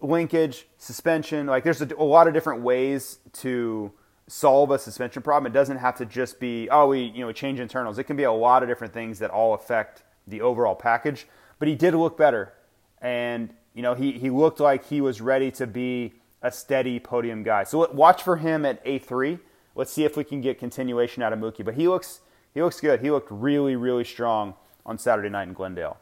[0.00, 3.92] linkage, suspension, like there's a, a, lot of different ways to
[4.28, 5.50] solve a suspension problem.
[5.50, 7.98] It doesn't have to just be, oh, we, you know, change internals.
[7.98, 11.26] It can be a lot of different things that all affect the overall package
[11.58, 12.52] but he did look better.
[13.00, 17.42] And, you know, he, he looked like he was ready to be a steady podium
[17.42, 17.64] guy.
[17.64, 19.40] So watch for him at A3.
[19.74, 21.64] Let's see if we can get continuation out of Mookie.
[21.64, 22.20] But he looks,
[22.54, 23.00] he looks good.
[23.00, 24.54] He looked really, really strong
[24.86, 25.98] on Saturday night in Glendale.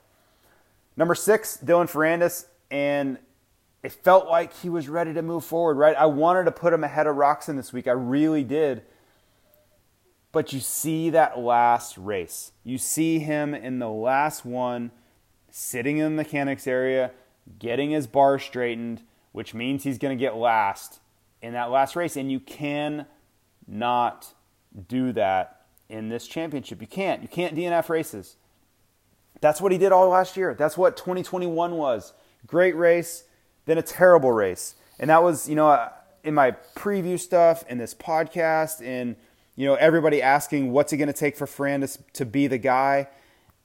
[0.97, 2.47] Number six, Dylan Ferrandis.
[2.71, 3.19] And
[3.83, 5.97] it felt like he was ready to move forward, right?
[5.97, 7.87] I wanted to put him ahead of Roczen this week.
[7.87, 8.83] I really did.
[10.33, 12.53] But you see that last race.
[12.65, 14.91] You see him in the last one
[15.51, 17.13] sitting in the mechanics area,
[17.59, 19.03] getting his bar straightened,
[19.33, 21.01] which means he's going to get last
[21.41, 22.17] in that last race.
[22.17, 23.07] And you can
[23.67, 24.35] not
[24.89, 26.81] do that in this championship.
[26.81, 27.23] You can't.
[27.23, 28.37] You can't DNF races.
[29.41, 30.55] That's what he did all last year.
[30.55, 32.13] That's what 2021 was.
[32.47, 33.25] Great race,
[33.67, 34.75] then a terrible race.
[34.99, 35.91] And that was, you know, uh,
[36.25, 39.17] in my preview stuff, in this podcast, in,
[39.55, 43.09] you know, everybody asking what's it going to take for Ferrandis to be the guy.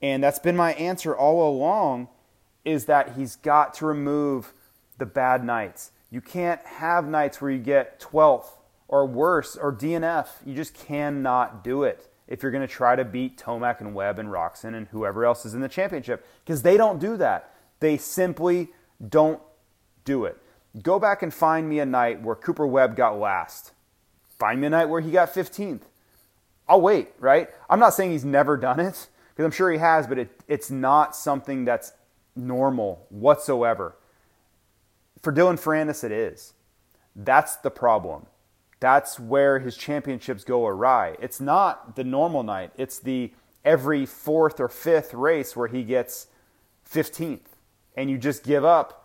[0.00, 2.08] And that's been my answer all along
[2.64, 4.52] is that he's got to remove
[4.98, 5.90] the bad nights.
[6.10, 8.50] You can't have nights where you get 12th
[8.86, 10.28] or worse or DNF.
[10.44, 14.18] You just cannot do it if you're going to try to beat Tomac and Webb
[14.18, 17.54] and Roczen and whoever else is in the championship because they don't do that.
[17.80, 18.68] They simply
[19.06, 19.40] don't
[20.04, 20.38] do it.
[20.82, 23.72] Go back and find me a night where Cooper Webb got last.
[24.38, 25.82] Find me a night where he got 15th.
[26.68, 27.48] I'll wait, right?
[27.68, 30.70] I'm not saying he's never done it because I'm sure he has, but it, it's
[30.70, 31.92] not something that's
[32.34, 33.96] normal whatsoever.
[35.20, 36.54] For Dylan Ferrandis, it is.
[37.14, 38.26] That's the problem.
[38.80, 41.16] That's where his championships go awry.
[41.20, 42.72] It's not the normal night.
[42.76, 43.32] It's the
[43.64, 46.26] every fourth or fifth race where he gets
[46.90, 47.46] 15th
[47.96, 49.01] and you just give up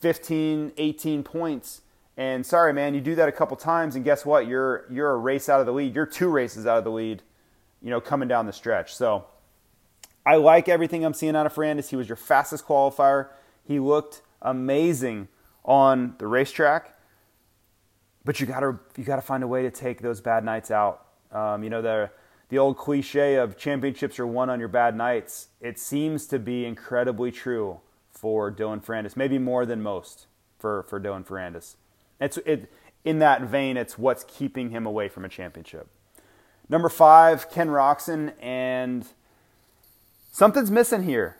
[0.00, 1.82] 15, 18 points.
[2.16, 4.46] And sorry, man, you do that a couple times, and guess what?
[4.46, 5.94] You're you're a race out of the lead.
[5.94, 7.22] You're two races out of the lead
[7.82, 8.94] you know, coming down the stretch.
[8.94, 9.26] So
[10.26, 11.88] I like everything I'm seeing out of Ferrandis.
[11.88, 13.28] He was your fastest qualifier.
[13.64, 15.28] He looked amazing
[15.64, 16.94] on the racetrack.
[18.24, 21.06] But you gotta you gotta find a way to take those bad nights out.
[21.32, 22.10] Um, you know the
[22.50, 25.48] the old cliche of championships are won on your bad nights.
[25.60, 27.80] It seems to be incredibly true
[28.18, 30.26] for Dylan Ferrandis, maybe more than most
[30.58, 31.76] for for Dylan Ferrandis.
[32.20, 32.70] It's it
[33.04, 33.76] in that vein.
[33.76, 35.88] It's what's keeping him away from a championship.
[36.68, 39.06] Number five, Ken Roczen, and
[40.32, 41.36] something's missing here.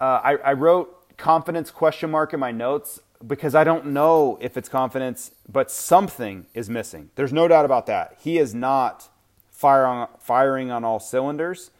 [0.00, 4.56] Uh, I, I wrote confidence question mark in my notes because I don't know if
[4.56, 7.10] it's confidence, but something is missing.
[7.16, 8.16] There's no doubt about that.
[8.20, 9.08] He is not
[9.50, 11.70] firing, firing on all cylinders.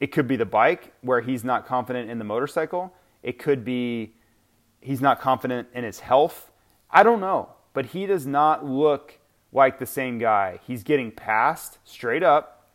[0.00, 2.92] It could be the bike where he's not confident in the motorcycle.
[3.22, 4.14] It could be
[4.80, 6.50] he's not confident in his health.
[6.90, 9.18] I don't know, but he does not look
[9.52, 10.60] like the same guy.
[10.66, 12.68] He's getting passed straight up.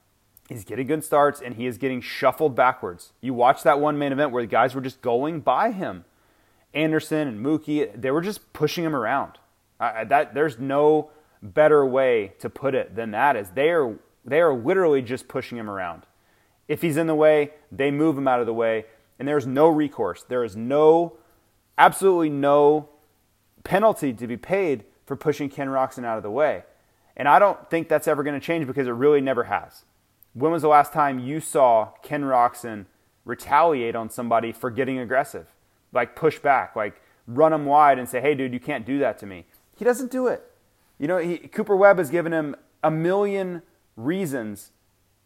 [0.48, 3.14] He's getting good starts and he is getting shuffled backwards.
[3.22, 6.06] You watch that one main event where the guys were just going by him.
[6.74, 9.40] Anderson and Mookie, they were just pushing him around.
[9.80, 11.10] Uh, that there's no
[11.42, 15.58] better way to put it than that is they are they are literally just pushing
[15.58, 16.04] him around.
[16.68, 18.86] If he's in the way, they move him out of the way
[19.20, 20.24] and there's no recourse.
[20.24, 21.18] There is no
[21.78, 22.90] absolutely no
[23.64, 26.64] penalty to be paid for pushing Ken Roczen out of the way.
[27.18, 29.86] And I don't think that's ever going to change because it really never has.
[30.34, 32.86] When was the last time you saw Ken Roczen
[33.24, 35.48] retaliate on somebody for getting aggressive,
[35.94, 39.18] like push back, like run him wide and say, "Hey, dude, you can't do that
[39.20, 39.46] to me."
[39.78, 40.44] He doesn't do it.
[40.98, 43.62] You know, he, Cooper Webb has given him a million
[43.96, 44.72] reasons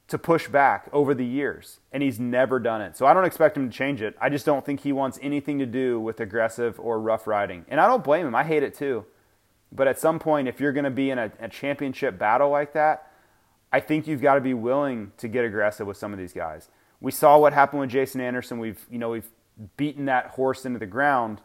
[0.10, 2.98] to push back over the years, and he's never done it.
[2.98, 4.16] So I don't expect him to change it.
[4.20, 7.66] I just don't think he wants anything to do with aggressive or rough riding.
[7.68, 8.36] And I don't blame him.
[8.36, 9.06] I hate it too.
[9.72, 12.74] But at some point, if you're going to be in a, a championship battle like
[12.74, 13.12] that,
[13.72, 16.70] I think you've got to be willing to get aggressive with some of these guys.
[17.00, 18.58] We saw what happened with Jason Anderson.
[18.58, 19.30] We've, you know, we've
[19.78, 21.40] beaten that horse into the ground,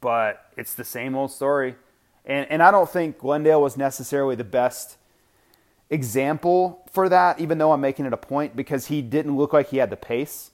[0.00, 1.76] but it's the same old story.
[2.24, 4.96] And, and I don't think Glendale was necessarily the best
[5.92, 9.68] example for that, even though I'm making it a point, because he didn't look like
[9.68, 10.50] he had the pace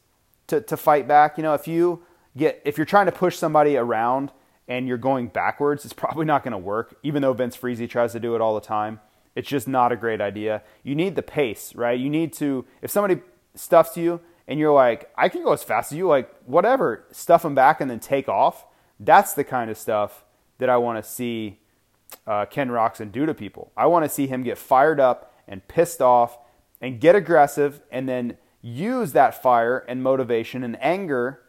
[0.48, 1.38] to, to fight back.
[1.38, 2.02] You know, if you
[2.36, 4.32] get if you're trying to push somebody around
[4.66, 8.12] and you're going backwards, it's probably not going to work, even though Vince Friese tries
[8.12, 9.00] to do it all the time.
[9.34, 10.62] It's just not a great idea.
[10.82, 11.98] You need the pace, right?
[11.98, 13.22] You need to if somebody
[13.54, 17.42] stuffs you and you're like, I can go as fast as you, like whatever, stuff
[17.42, 18.66] them back and then take off.
[18.98, 20.24] That's the kind of stuff
[20.58, 21.60] that I want to see
[22.26, 23.70] uh, Ken Roczen do to people.
[23.76, 26.38] I want to see him get fired up and pissed off
[26.80, 31.40] and get aggressive and then use that fire and motivation and anger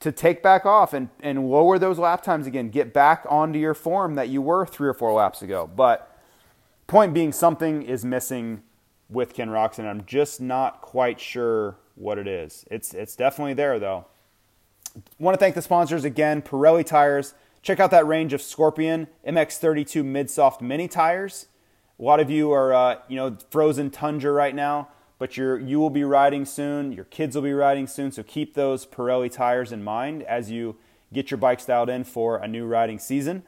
[0.00, 2.70] to take back off and, and lower those lap times again.
[2.70, 5.70] Get back onto your form that you were three or four laps ago.
[5.74, 6.18] But
[6.88, 8.62] point being, something is missing
[9.08, 9.86] with Ken Roczen.
[9.86, 12.64] I'm just not quite sure what it is.
[12.70, 14.06] It's, it's definitely there, though.
[15.18, 17.34] Want to thank the sponsors again Pirelli Tires.
[17.62, 21.46] Check out that range of Scorpion MX32 mid soft mini tires.
[21.98, 24.88] A lot of you are, uh, you know, frozen tundra right now,
[25.18, 26.92] but you're, you will be riding soon.
[26.92, 28.10] Your kids will be riding soon.
[28.10, 30.76] So keep those Pirelli tires in mind as you
[31.12, 33.44] get your bike styled in for a new riding season.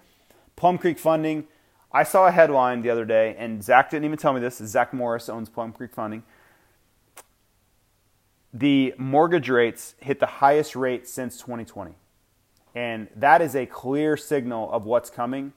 [0.56, 1.48] Plum Creek Funding.
[1.90, 4.58] I saw a headline the other day, and Zach didn't even tell me this.
[4.58, 6.22] Zach Morris owns Plum Creek Funding.
[8.52, 11.94] The mortgage rates hit the highest rate since 2020.
[12.74, 15.52] And that is a clear signal of what's coming.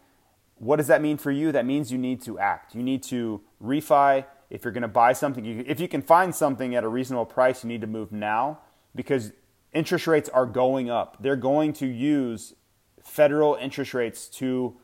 [0.60, 1.52] What does that mean for you?
[1.52, 2.74] That means you need to act.
[2.74, 4.26] You need to refi.
[4.50, 7.64] If you're going to buy something, if you can find something at a reasonable price,
[7.64, 8.60] you need to move now
[8.96, 9.34] because
[9.74, 11.18] interest rates are going up.
[11.20, 12.54] They're going to use
[13.04, 14.78] federal interest rates to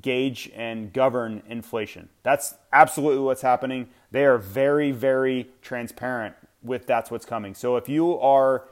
[0.00, 2.08] gauge and govern inflation.
[2.22, 3.88] That's absolutely what's happening.
[4.10, 7.54] They are very, very transparent with that's what's coming.
[7.54, 8.64] So if you are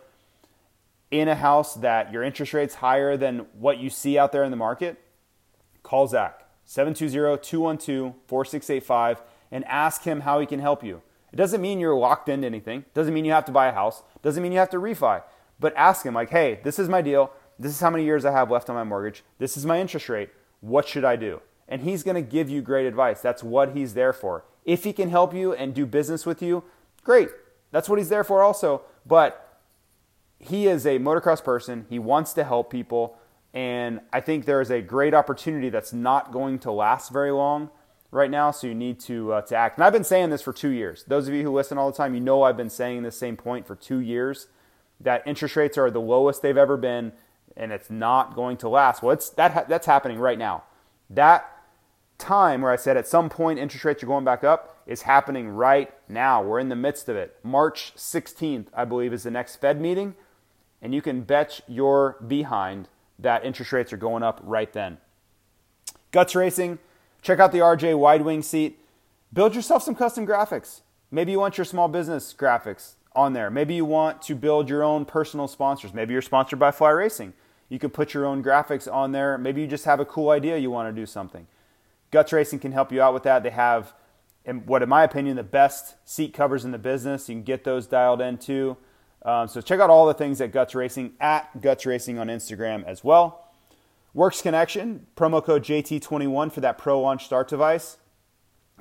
[1.10, 4.50] in a house that your interest rate's higher than what you see out there in
[4.50, 4.98] the market,
[5.82, 9.18] call Zach 720-212-4685
[9.50, 11.02] and ask him how he can help you.
[11.32, 12.80] It doesn't mean you're locked into anything.
[12.80, 14.02] It doesn't mean you have to buy a house.
[14.14, 15.22] It doesn't mean you have to refi.
[15.58, 17.32] But ask him like, "Hey, this is my deal.
[17.58, 19.24] This is how many years I have left on my mortgage.
[19.38, 20.30] This is my interest rate.
[20.60, 23.20] What should I do?" And he's going to give you great advice.
[23.20, 24.44] That's what he's there for.
[24.64, 26.62] If he can help you and do business with you,
[27.02, 27.30] great.
[27.70, 28.82] That's what he's there for also.
[29.04, 29.60] But
[30.38, 31.86] he is a motocross person.
[31.88, 33.16] He wants to help people.
[33.58, 37.70] And I think there is a great opportunity that's not going to last very long
[38.12, 38.52] right now.
[38.52, 39.78] So you need to, uh, to act.
[39.78, 41.02] And I've been saying this for two years.
[41.08, 43.36] Those of you who listen all the time, you know I've been saying the same
[43.36, 44.46] point for two years
[45.00, 47.10] that interest rates are the lowest they've ever been
[47.56, 49.02] and it's not going to last.
[49.02, 50.62] Well, it's, that, that's happening right now.
[51.10, 51.50] That
[52.16, 55.48] time where I said at some point interest rates are going back up is happening
[55.48, 56.44] right now.
[56.44, 57.34] We're in the midst of it.
[57.42, 60.14] March 16th, I believe, is the next Fed meeting
[60.80, 62.88] and you can bet your behind
[63.18, 64.98] that interest rates are going up right then.
[66.10, 66.78] Guts Racing,
[67.22, 68.78] check out the RJ wide wing seat.
[69.32, 70.80] Build yourself some custom graphics.
[71.10, 73.50] Maybe you want your small business graphics on there.
[73.50, 75.92] Maybe you want to build your own personal sponsors.
[75.92, 77.34] Maybe you're sponsored by Fly Racing.
[77.68, 79.36] You can put your own graphics on there.
[79.36, 81.46] Maybe you just have a cool idea you want to do something.
[82.10, 83.42] Guts Racing can help you out with that.
[83.42, 83.92] They have,
[84.44, 87.28] in what in my opinion, the best seat covers in the business.
[87.28, 88.78] You can get those dialed in too.
[89.22, 92.84] Um, so check out all the things at Guts Racing at Guts Racing on Instagram
[92.84, 93.44] as well.
[94.14, 97.98] Works Connection, promo code JT21 for that pro launch start device.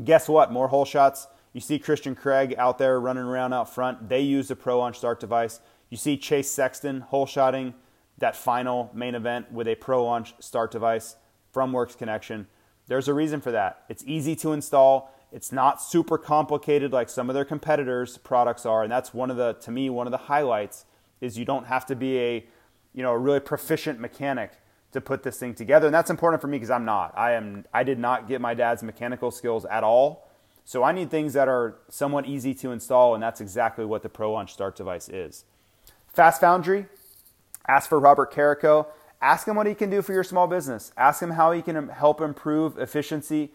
[0.04, 0.52] Guess what?
[0.52, 1.28] More hole shots.
[1.54, 4.10] You see Christian Craig out there running around out front.
[4.10, 5.60] They use the pro launch start device.
[5.90, 7.74] You see Chase Sexton hole shotting
[8.18, 11.16] that final main event with a pro launch start device
[11.52, 12.48] from Works Connection.
[12.88, 13.84] There's a reason for that.
[13.90, 15.14] It's easy to install.
[15.32, 19.38] It's not super complicated like some of their competitors' products are, and that's one of
[19.38, 20.86] the to me one of the highlights
[21.20, 22.46] is you don't have to be a
[22.94, 24.54] you know a really proficient mechanic
[24.94, 27.14] to put this thing together, and that's important for me because I'm not.
[27.18, 30.30] I am I did not get my dad's mechanical skills at all,
[30.64, 34.10] so I need things that are somewhat easy to install, and that's exactly what the
[34.10, 35.44] Pro Launch Start device is.
[36.08, 36.86] Fast Foundry,
[37.68, 38.88] ask for Robert Carrico.
[39.22, 40.94] Ask him what he can do for your small business.
[40.96, 43.52] Ask him how he can help improve efficiency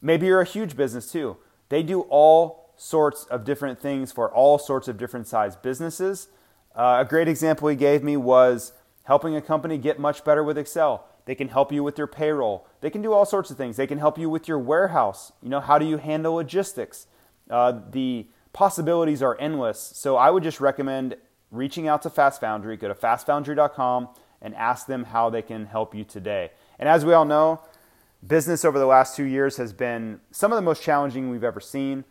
[0.00, 1.36] Maybe you're a huge business too.
[1.68, 6.28] They do all sorts of different things for all sorts of different size businesses.
[6.74, 8.72] Uh, a great example he gave me was
[9.04, 11.06] helping a company get much better with Excel.
[11.24, 12.66] They can help you with your payroll.
[12.80, 13.76] They can do all sorts of things.
[13.76, 15.32] They can help you with your warehouse.
[15.42, 17.06] You know, how do you handle logistics?
[17.50, 19.80] Uh, the possibilities are endless.
[19.80, 21.16] So I would just recommend
[21.50, 22.76] reaching out to Fast Foundry.
[22.76, 24.08] Go to fastfoundry.com
[24.40, 26.50] and ask them how they can help you today.
[26.78, 27.60] And as we all know,
[28.26, 31.60] business over the last two years has been some of the most challenging we've ever
[31.60, 32.04] seen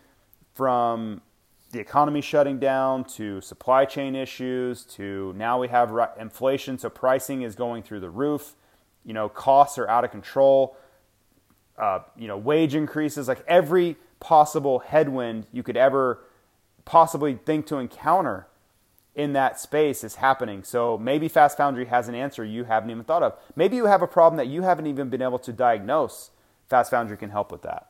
[0.54, 1.22] from
[1.72, 7.42] the economy shutting down to supply chain issues to now we have inflation so pricing
[7.42, 8.56] is going through the roof.
[9.04, 10.78] You know costs are out of control.
[11.78, 16.24] Uh, you know wage increases like every possible headwind you could ever
[16.86, 18.48] possibly think to encounter
[19.16, 20.64] in that space is happening.
[20.64, 23.34] So maybe Fast Foundry has an answer you haven't even thought of.
[23.56, 26.32] Maybe you have a problem that you haven't even been able to diagnose.
[26.70, 27.88] Fast Foundry can help with that.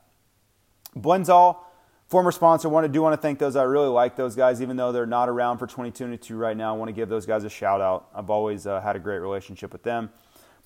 [0.96, 1.58] Blendzall,
[2.06, 3.56] former sponsor, want to do want to thank those.
[3.56, 6.74] I really like those guys, even though they're not around for 2022 right now.
[6.74, 8.08] I want to give those guys a shout out.
[8.14, 10.10] I've always uh, had a great relationship with them.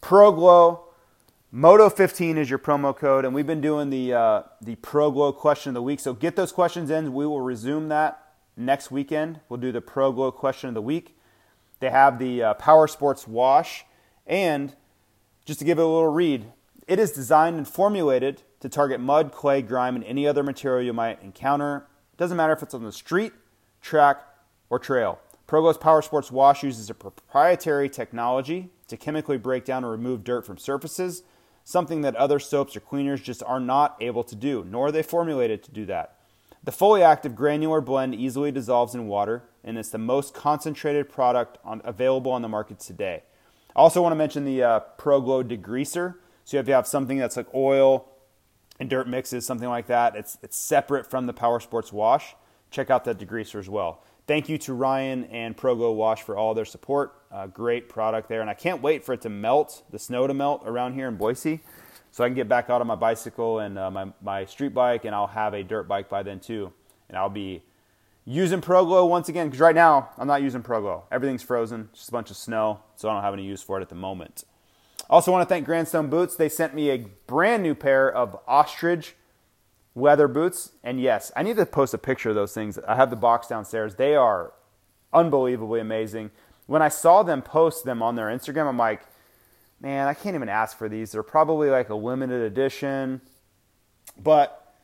[0.02, 0.80] ProGlow,
[1.50, 5.70] Moto 15 is your promo code, and we've been doing the uh, the ProGlow question
[5.70, 6.00] of the week.
[6.00, 7.14] So get those questions in.
[7.14, 8.19] We will resume that
[8.60, 9.40] next weekend.
[9.48, 11.16] We'll do the Pro Glow question of the week.
[11.80, 13.84] They have the uh, Power Sports Wash.
[14.26, 14.74] And
[15.44, 16.52] just to give it a little read,
[16.86, 20.92] it is designed and formulated to target mud, clay, grime, and any other material you
[20.92, 21.86] might encounter.
[22.16, 23.32] Doesn't matter if it's on the street,
[23.80, 24.22] track,
[24.68, 25.18] or trail.
[25.48, 30.46] ProGlow's Power Sports Wash uses a proprietary technology to chemically break down and remove dirt
[30.46, 31.22] from surfaces,
[31.64, 35.02] something that other soaps or cleaners just are not able to do, nor are they
[35.02, 36.19] formulated to do that.
[36.62, 41.56] The fully active granular blend easily dissolves in water, and it's the most concentrated product
[41.64, 43.22] on, available on the market today.
[43.74, 46.16] I also want to mention the uh, ProGlow degreaser.
[46.44, 48.10] So if you have something that's like oil
[48.78, 52.34] and dirt mixes, something like that, it's, it's separate from the Power Sports Wash.
[52.70, 54.04] Check out that degreaser as well.
[54.26, 57.14] Thank you to Ryan and ProGlow Wash for all their support.
[57.32, 60.34] Uh, great product there, and I can't wait for it to melt, the snow to
[60.34, 61.60] melt around here in Boise
[62.10, 65.04] so I can get back out on my bicycle and uh, my, my street bike,
[65.04, 66.72] and I'll have a dirt bike by then too.
[67.08, 67.62] And I'll be
[68.24, 71.04] using ProGlow once again because right now I'm not using ProGlow.
[71.10, 73.82] Everything's frozen, just a bunch of snow, so I don't have any use for it
[73.82, 74.44] at the moment.
[75.08, 76.36] Also, want to thank Grandstone Boots.
[76.36, 79.16] They sent me a brand new pair of ostrich
[79.96, 82.78] leather boots, and yes, I need to post a picture of those things.
[82.78, 83.96] I have the box downstairs.
[83.96, 84.52] They are
[85.12, 86.30] unbelievably amazing.
[86.66, 89.02] When I saw them post them on their Instagram, I'm like,
[89.80, 91.12] man, I can't even ask for these.
[91.12, 93.20] They're probably like a limited edition,
[94.22, 94.74] but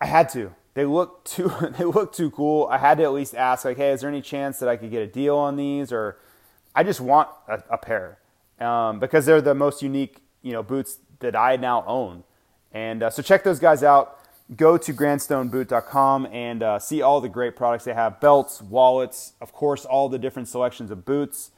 [0.00, 0.54] I had to.
[0.74, 2.66] They look too they look too cool.
[2.70, 4.90] I had to at least ask like, hey, is there any chance that I could
[4.90, 5.92] get a deal on these?
[5.92, 6.18] Or
[6.74, 8.18] I just want a, a pair
[8.60, 12.24] um, because they're the most unique you know boots that I now own.
[12.72, 14.18] And uh, so check those guys out.
[14.56, 19.52] Go to grandstoneboot.com and uh, see all the great products they have belts, wallets, of
[19.52, 21.50] course, all the different selections of boots.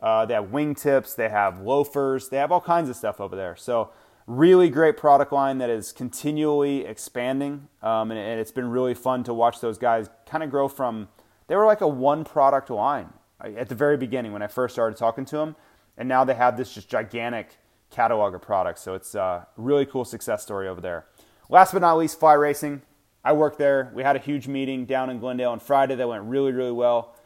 [0.00, 3.56] Uh, they have wingtips, they have loafers, they have all kinds of stuff over there.
[3.56, 3.90] So,
[4.26, 7.68] really great product line that is continually expanding.
[7.82, 11.08] Um, and, and, it's been really fun to watch those guys kind of grow from,
[11.46, 14.98] they were like a one product line at the very beginning when I first started
[14.98, 15.56] talking to them.
[15.96, 17.56] And now they have this just gigantic
[17.90, 18.82] catalog of products.
[18.82, 21.06] So, it's a really cool success story over there.
[21.48, 22.82] Last but not least, Fly Racing.
[23.24, 23.90] I work there.
[23.94, 27.16] We had a huge meeting down in Glendale on Friday that went really, really well.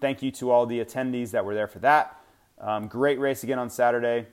[0.00, 2.19] Thank you to all the attendees that were there for that.
[2.60, 4.26] Um, great race again on Saturday.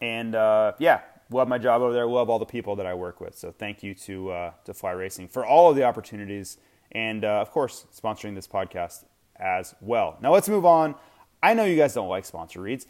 [0.00, 2.06] And uh, yeah, love my job over there.
[2.06, 3.36] Love all the people that I work with.
[3.36, 6.58] So thank you to uh, to Fly Racing for all of the opportunities,
[6.92, 9.04] and uh, of course sponsoring this podcast
[9.36, 10.18] as well.
[10.20, 10.94] Now let's move on.
[11.42, 12.86] I know you guys don't like sponsor reads.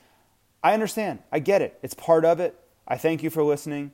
[0.63, 1.21] I understand.
[1.31, 1.79] I get it.
[1.83, 2.59] It's part of it.
[2.87, 3.93] I thank you for listening.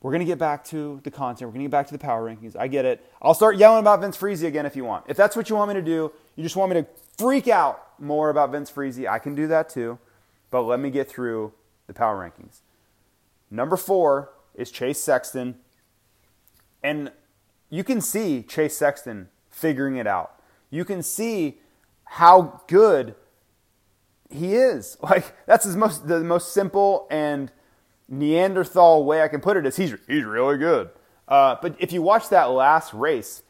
[0.00, 1.48] We're going to get back to the content.
[1.48, 2.56] We're going to get back to the power rankings.
[2.56, 3.04] I get it.
[3.20, 5.04] I'll start yelling about Vince Friese again if you want.
[5.08, 6.86] If that's what you want me to do, you just want me to
[7.18, 9.06] freak out more about Vince Friese.
[9.06, 9.98] I can do that too.
[10.50, 11.52] But let me get through
[11.86, 12.60] the power rankings.
[13.50, 15.56] Number four is Chase Sexton.
[16.82, 17.12] And
[17.70, 20.40] you can see Chase Sexton figuring it out.
[20.70, 21.58] You can see
[22.04, 23.14] how good
[24.30, 24.96] he is.
[25.02, 27.50] Like that's his most the most simple and
[28.08, 30.90] Neanderthal way I can put it is he's he's really good.
[31.26, 33.42] Uh, but if you watch that last race,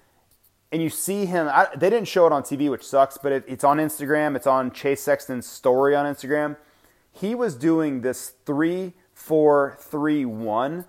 [0.71, 1.49] and you see him.
[1.49, 4.37] I, they didn't show it on TV, which sucks, but it, it's on Instagram.
[4.37, 6.57] It's on Chase Sexton's story on Instagram.
[7.11, 10.85] He was doing this three, four, three, one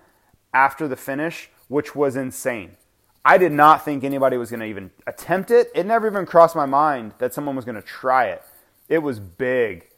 [0.52, 2.76] after the finish, which was insane.
[3.24, 5.70] I did not think anybody was going to even attempt it.
[5.74, 8.42] It never even crossed my mind that someone was going to try it.
[8.88, 9.88] It was big,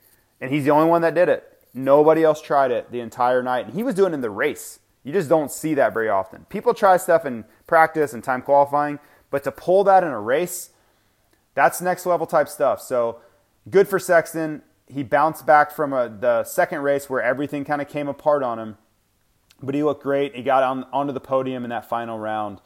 [0.41, 1.49] and he's the only one that did it.
[1.72, 4.80] Nobody else tried it the entire night, and he was doing it in the race.
[5.05, 6.45] You just don't see that very often.
[6.49, 8.99] People try stuff in practice and time qualifying
[9.33, 10.70] but to pull that in a race,
[11.55, 12.80] That's next level type stuff.
[12.80, 13.20] So
[13.68, 14.62] good for Sexton.
[14.87, 18.59] He bounced back from a, the second race where everything kind of came apart on
[18.59, 18.78] him,
[19.62, 20.35] but he looked great.
[20.35, 22.61] He got on, onto the podium in that final round.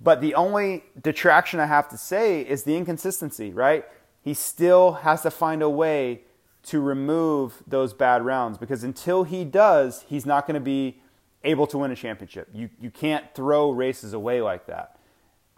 [0.00, 3.84] But the only detraction I have to say is the inconsistency, right?
[4.22, 6.22] He still has to find a way
[6.64, 11.00] to remove those bad rounds because until he does, he's not going to be
[11.44, 12.48] able to win a championship.
[12.52, 14.95] You, you can't throw races away like that.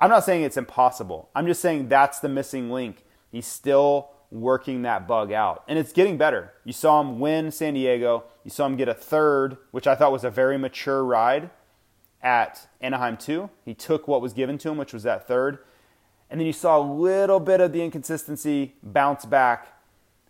[0.01, 1.29] I'm not saying it's impossible.
[1.35, 3.05] I'm just saying that's the missing link.
[3.31, 5.65] He's still working that bug out.
[5.67, 6.53] And it's getting better.
[6.65, 8.25] You saw him win San Diego.
[8.45, 11.51] You saw him get a third, which I thought was a very mature ride
[12.23, 13.51] at Anaheim 2.
[13.65, 15.59] He took what was given to him, which was that third.
[16.31, 19.69] And then you saw a little bit of the inconsistency bounce back.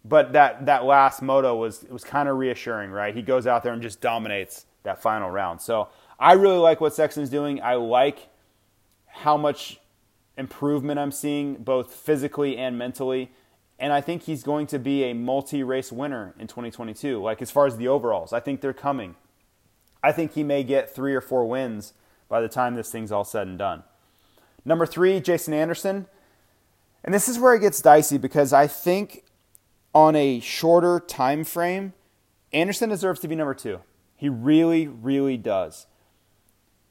[0.04, 3.14] But that, that last moto was, was kind of reassuring, right?
[3.14, 5.60] He goes out there and just dominates that final round.
[5.60, 5.88] So
[6.18, 7.60] I really like what Sexton's doing.
[7.60, 8.28] I like
[9.22, 9.80] how much
[10.36, 13.30] improvement I'm seeing, both physically and mentally.
[13.78, 17.22] And I think he's going to be a multi race winner in 2022.
[17.22, 19.16] Like, as far as the overalls, I think they're coming.
[20.02, 21.92] I think he may get three or four wins
[22.28, 23.82] by the time this thing's all said and done.
[24.64, 26.06] Number three, Jason Anderson.
[27.04, 29.24] And this is where it gets dicey because I think
[29.94, 31.94] on a shorter time frame,
[32.52, 33.80] Anderson deserves to be number two.
[34.16, 35.86] He really, really does.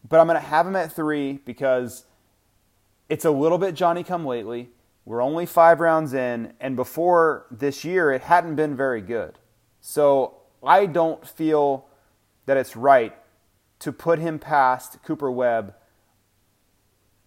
[0.08, 2.06] But I'm going to have him at three because
[3.10, 4.70] it's a little bit Johnny come lately.
[5.06, 9.40] We're only five rounds in, and before this year, it hadn't been very good.
[9.80, 11.86] So I don't feel
[12.46, 13.16] that it's right
[13.80, 15.76] to put him past Cooper Webb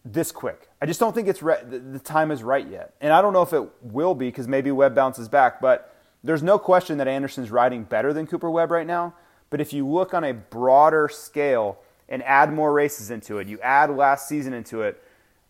[0.05, 0.69] this quick.
[0.81, 2.95] I just don't think it's re- the time is right yet.
[3.01, 6.43] And I don't know if it will be because maybe Webb bounces back, but there's
[6.43, 9.15] no question that Anderson's riding better than Cooper Webb right now.
[9.51, 11.79] But if you look on a broader scale
[12.09, 15.03] and add more races into it, you add last season into it,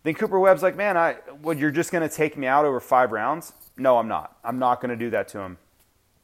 [0.03, 2.81] then Cooper Webb's like, man, I, what, you're just going to take me out over
[2.81, 3.53] five rounds?
[3.77, 4.37] No, I'm not.
[4.45, 5.59] I'm not going to do that to him.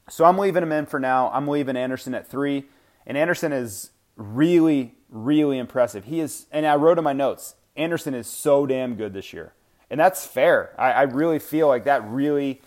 [0.08, 1.30] So I'm leaving him in for now.
[1.32, 2.66] I'm leaving Anderson at three.
[3.06, 6.04] And Anderson is really, really impressive.
[6.04, 9.52] He is, and I wrote in my notes, Anderson is so damn good this year.
[9.90, 10.74] And that's fair.
[10.78, 12.62] I, I really feel like that really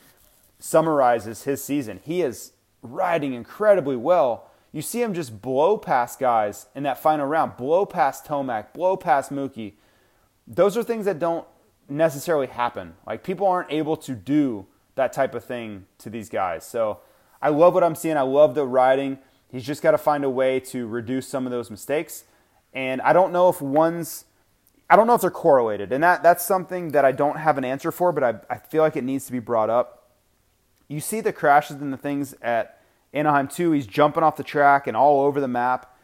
[0.60, 2.00] summarizes his season.
[2.04, 7.26] He is riding incredibly well you see him just blow past guys in that final
[7.26, 9.74] round, blow past Tomac, blow past Mookie.
[10.50, 11.48] Those are things that don't
[11.88, 12.96] necessarily happen.
[13.06, 16.66] Like people aren't able to do that type of thing to these guys.
[16.66, 17.00] So
[17.42, 18.18] I love what I'm seeing.
[18.18, 19.20] I love the riding.
[19.50, 22.26] He's just got to find a way to reduce some of those mistakes.
[22.74, 24.26] And I don't know if one's
[24.92, 25.92] I don't know if they're correlated.
[25.92, 28.82] And that, that's something that I don't have an answer for, but I, I feel
[28.82, 30.10] like it needs to be brought up.
[30.88, 32.82] You see the crashes and the things at
[33.14, 35.96] Anaheim 2, he's jumping off the track and all over the map.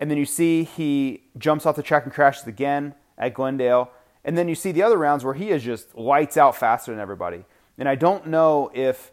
[0.00, 3.90] And then you see he jumps off the track and crashes again at Glendale.
[4.24, 7.00] And then you see the other rounds where he is just lights out faster than
[7.00, 7.44] everybody.
[7.76, 9.12] And I don't know if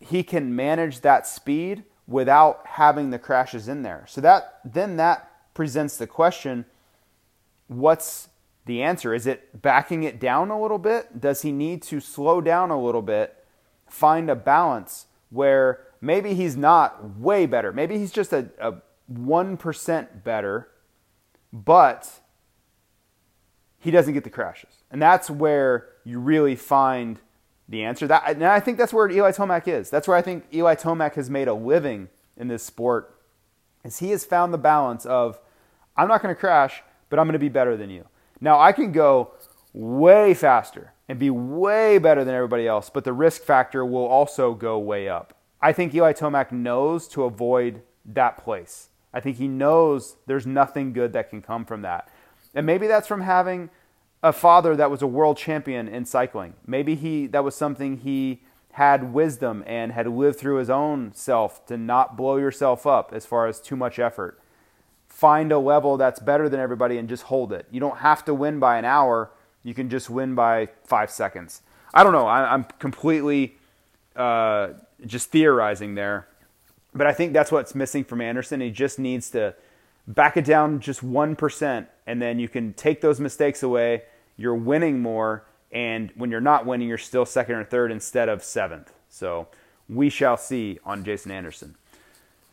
[0.00, 4.04] he can manage that speed without having the crashes in there.
[4.08, 6.64] So that then that presents the question
[7.68, 8.28] what's
[8.66, 9.14] the answer?
[9.14, 11.20] Is it backing it down a little bit?
[11.20, 13.44] Does he need to slow down a little bit,
[13.86, 15.06] find a balance?
[15.32, 17.72] where maybe he's not way better.
[17.72, 18.74] Maybe he's just a, a
[19.10, 20.68] 1% better,
[21.52, 22.20] but
[23.82, 24.84] he doesn't get the crashes.
[24.90, 27.18] And that's where you really find
[27.68, 28.06] the answer.
[28.06, 29.90] That, and I think that's where Eli Tomac is.
[29.90, 33.18] That's where I think Eli Tomac has made a living in this sport
[33.84, 35.40] is he has found the balance of
[35.96, 38.06] I'm not going to crash, but I'm going to be better than you.
[38.40, 39.32] Now I can go
[39.72, 44.54] way faster and be way better than everybody else, but the risk factor will also
[44.54, 45.36] go way up.
[45.60, 48.88] I think Eli Tomac knows to avoid that place.
[49.12, 52.08] I think he knows there's nothing good that can come from that.
[52.54, 53.70] And maybe that's from having
[54.22, 56.54] a father that was a world champion in cycling.
[56.66, 58.42] Maybe he that was something he
[58.72, 63.26] had wisdom and had lived through his own self to not blow yourself up as
[63.26, 64.40] far as too much effort.
[65.08, 67.66] Find a level that's better than everybody and just hold it.
[67.70, 69.30] You don't have to win by an hour
[69.62, 71.62] you can just win by five seconds.
[71.94, 72.26] I don't know.
[72.26, 73.56] I, am completely
[74.16, 74.70] uh,
[75.06, 76.26] just theorizing there,
[76.94, 78.60] but I think that's what's missing from Anderson.
[78.60, 79.54] He just needs to
[80.06, 84.02] back it down just one percent, and then you can take those mistakes away.
[84.36, 88.42] You're winning more, and when you're not winning, you're still second or third instead of
[88.42, 88.92] seventh.
[89.08, 89.48] So
[89.88, 91.76] we shall see on Jason Anderson.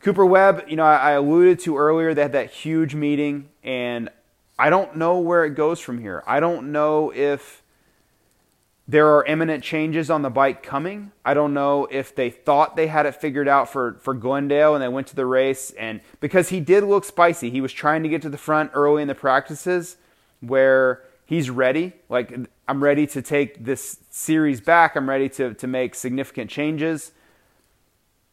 [0.01, 4.09] Cooper Webb, you know, I alluded to earlier, they had that huge meeting, and
[4.57, 6.23] I don't know where it goes from here.
[6.25, 7.61] I don't know if
[8.89, 11.11] there are imminent changes on the bike coming.
[11.23, 14.83] I don't know if they thought they had it figured out for, for Glendale and
[14.83, 15.69] they went to the race.
[15.77, 19.03] And because he did look spicy, he was trying to get to the front early
[19.03, 19.97] in the practices
[20.39, 21.93] where he's ready.
[22.09, 22.35] Like,
[22.67, 24.95] I'm ready to take this series back.
[24.95, 27.11] I'm ready to, to make significant changes.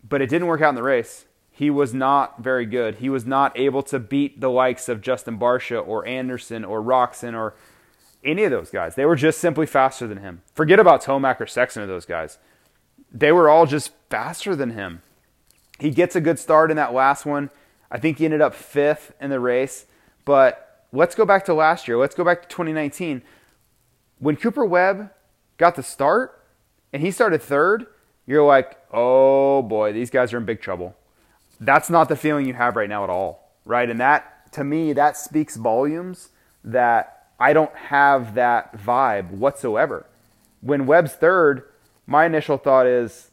[0.09, 1.27] But it didn't work out in the race.
[1.51, 2.95] He was not very good.
[2.95, 7.35] He was not able to beat the likes of Justin Barcia or Anderson or Roczen
[7.35, 7.55] or
[8.27, 8.95] any of those guys.
[8.95, 10.43] They were just simply faster than him.
[10.55, 12.39] Forget about Tomac or Sexton or those guys.
[13.13, 15.03] They were all just faster than him.
[15.79, 17.51] He gets a good start in that last one.
[17.91, 19.87] I think he ended up fifth in the race.
[20.25, 21.97] But let's go back to last year.
[21.97, 23.23] Let's go back to 2019.
[24.19, 25.11] When Cooper Webb
[25.57, 26.43] got the start
[26.93, 27.87] and he started third,
[28.27, 30.97] you're like, oh boy, these guys are in big trouble.
[31.61, 33.89] That's not the feeling you have right now at all, right?
[33.89, 36.31] And that, to me, that speaks volumes
[36.65, 40.07] that I don't have that vibe whatsoever.
[40.61, 41.65] When Webb's third,
[42.07, 43.31] my initial thought is,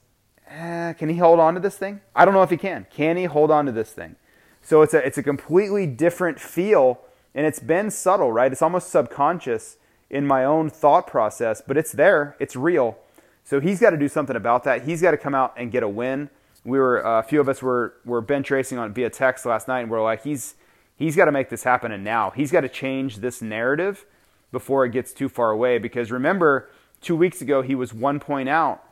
[0.49, 2.01] eh, can he hold on to this thing?
[2.15, 2.85] I don't know if he can.
[2.89, 4.15] Can he hold on to this thing?
[4.61, 7.01] So it's a it's a completely different feel,
[7.35, 8.51] and it's been subtle, right?
[8.51, 9.77] It's almost subconscious
[10.09, 12.35] in my own thought process, but it's there.
[12.39, 12.97] It's real.
[13.43, 14.83] So he's got to do something about that.
[14.83, 16.29] He's got to come out and get a win.
[16.63, 19.67] We were uh, a few of us were were bench racing on via text last
[19.67, 20.55] night, and we're like, he's
[20.95, 24.05] he's got to make this happen, and now he's got to change this narrative
[24.51, 25.77] before it gets too far away.
[25.77, 26.69] Because remember,
[27.01, 28.83] two weeks ago he was one point out,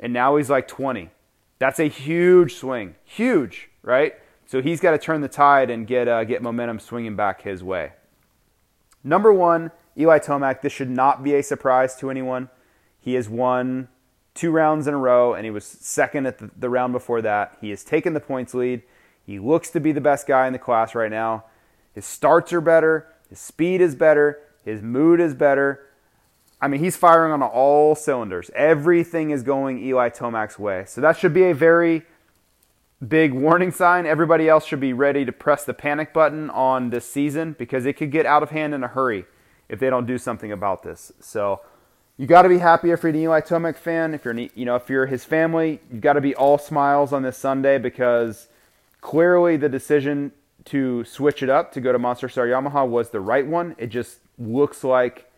[0.00, 1.10] and now he's like 20.
[1.58, 4.14] That's a huge swing, huge, right?
[4.46, 7.62] So he's got to turn the tide and get uh, get momentum swinging back his
[7.62, 7.92] way.
[9.04, 10.62] Number one, Eli Tomac.
[10.62, 12.48] This should not be a surprise to anyone.
[13.00, 13.88] He has won
[14.34, 17.56] two rounds in a row, and he was second at the, the round before that.
[17.60, 18.82] He has taken the points lead.
[19.28, 21.44] He looks to be the best guy in the class right now.
[21.92, 23.08] His starts are better.
[23.28, 24.40] His speed is better.
[24.64, 25.84] His mood is better.
[26.62, 28.50] I mean, he's firing on all cylinders.
[28.54, 30.84] Everything is going Eli Tomac's way.
[30.86, 32.04] So that should be a very
[33.06, 34.06] big warning sign.
[34.06, 37.98] Everybody else should be ready to press the panic button on this season because it
[37.98, 39.26] could get out of hand in a hurry
[39.68, 41.12] if they don't do something about this.
[41.20, 41.60] So
[42.16, 44.14] you got to be happy if you're an Eli Tomac fan.
[44.14, 47.22] If you're you know if you're his family, you've got to be all smiles on
[47.22, 48.48] this Sunday because
[49.00, 50.32] clearly the decision
[50.66, 53.74] to switch it up to go to Monster Star Yamaha was the right one.
[53.78, 55.30] It just looks like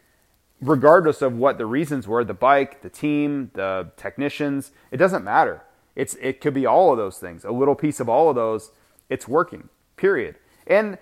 [0.60, 5.62] regardless of what the reasons were, the bike, the team, the technicians, it doesn't matter
[5.96, 7.44] it's it could be all of those things.
[7.44, 8.70] A little piece of all of those.
[9.08, 9.68] It's working.
[9.96, 10.36] Period.
[10.66, 10.98] And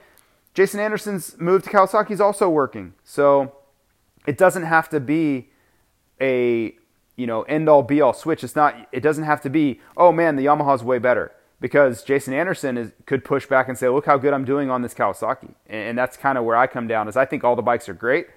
[0.55, 2.95] Jason Anderson's move to Kawasaki is also working.
[3.05, 3.55] So
[4.27, 5.51] it doesn't have to be
[6.21, 6.75] a
[7.17, 8.43] you know end all be all switch.
[8.43, 8.89] It's not.
[8.93, 9.81] It doesn't have to be.
[9.97, 13.89] Oh man, the Yamaha's way better because Jason Anderson is, could push back and say,
[13.89, 15.55] look how good I'm doing on this Kawasaki.
[15.67, 17.09] And, and that's kind of where I come down.
[17.09, 18.29] Is I think all the bikes are great.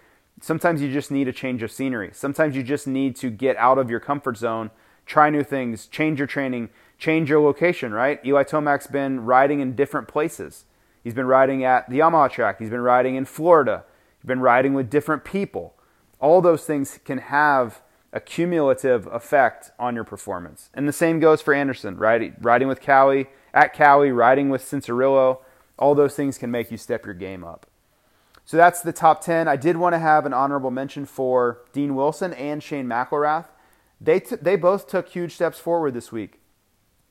[0.41, 2.09] Sometimes you just need a change of scenery.
[2.13, 4.71] Sometimes you just need to get out of your comfort zone
[5.05, 8.19] try new things, change your training, change your location, right?
[8.25, 10.65] Eli Tomac's been riding in different places.
[11.03, 13.83] He's been riding at the Yamaha track, he's been riding in Florida,
[14.19, 15.73] he's been riding with different people.
[16.19, 17.81] All those things can have
[18.13, 20.69] a cumulative effect on your performance.
[20.73, 22.33] And the same goes for Anderson, right?
[22.41, 25.39] Riding with Cowie, at Cowie, riding with Cianciarulo,
[25.79, 27.65] all those things can make you step your game up.
[28.45, 29.47] So that's the top 10.
[29.47, 33.45] I did want to have an honorable mention for Dean Wilson and Shane McElrath.
[33.99, 36.41] They, t- they both took huge steps forward this week.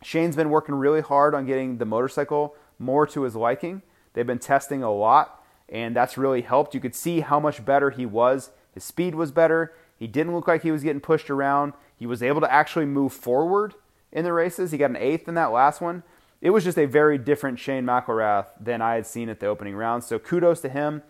[0.02, 3.82] Shane's been working really hard on getting the motorcycle more to his liking.
[4.12, 6.74] They've been testing a lot, and that's really helped.
[6.74, 8.50] You could see how much better he was.
[8.72, 9.72] His speed was better.
[10.00, 11.74] He didn't look like he was getting pushed around.
[11.94, 13.74] He was able to actually move forward
[14.10, 14.72] in the races.
[14.72, 16.02] He got an eighth in that last one.
[16.40, 19.76] It was just a very different Shane McElrath than I had seen at the opening
[19.76, 20.02] round.
[20.02, 21.02] So kudos to him.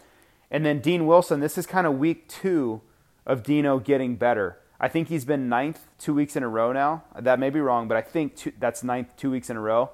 [0.50, 2.82] And then Dean Wilson, this is kind of week two
[3.24, 4.58] of Dino getting better.
[4.80, 7.04] I think he's been ninth two weeks in a row now.
[7.16, 9.90] That may be wrong, but I think two, that's ninth two weeks in a row,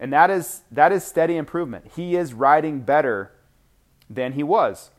[0.00, 1.92] and that is that is steady improvement.
[1.94, 3.30] He is riding better
[4.10, 4.90] than he was.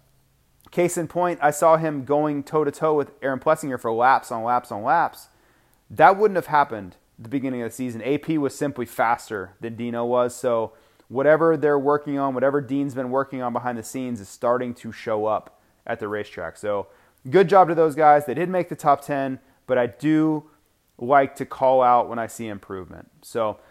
[0.76, 4.30] Case in point, I saw him going toe to toe with Aaron Plessinger for laps
[4.30, 5.30] on laps on laps.
[5.89, 8.01] That wouldn't have happened the beginning of the season.
[8.01, 10.73] AP was simply faster than Dino was, so
[11.07, 14.91] whatever they're working on, whatever Dean's been working on behind the scenes, is starting to
[14.91, 16.57] show up at the racetrack.
[16.57, 16.88] So
[17.30, 18.26] good job to those guys.
[18.26, 20.49] They did make the top 10, but I do
[20.97, 23.09] like to call out when I see improvement.
[23.21, 23.61] So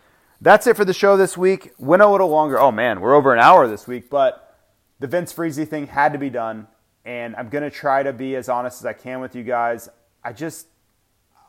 [0.41, 1.73] that's it for the show this week.
[1.77, 2.59] Went a little longer.
[2.59, 4.57] Oh man, we're over an hour this week, but
[5.01, 6.67] the Vince Friese thing had to be done,
[7.05, 9.89] and I'm going to try to be as honest as I can with you guys.
[10.23, 10.67] I just,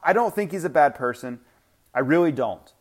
[0.03, 1.39] I don't think he's a bad person.
[1.93, 2.73] I really don't.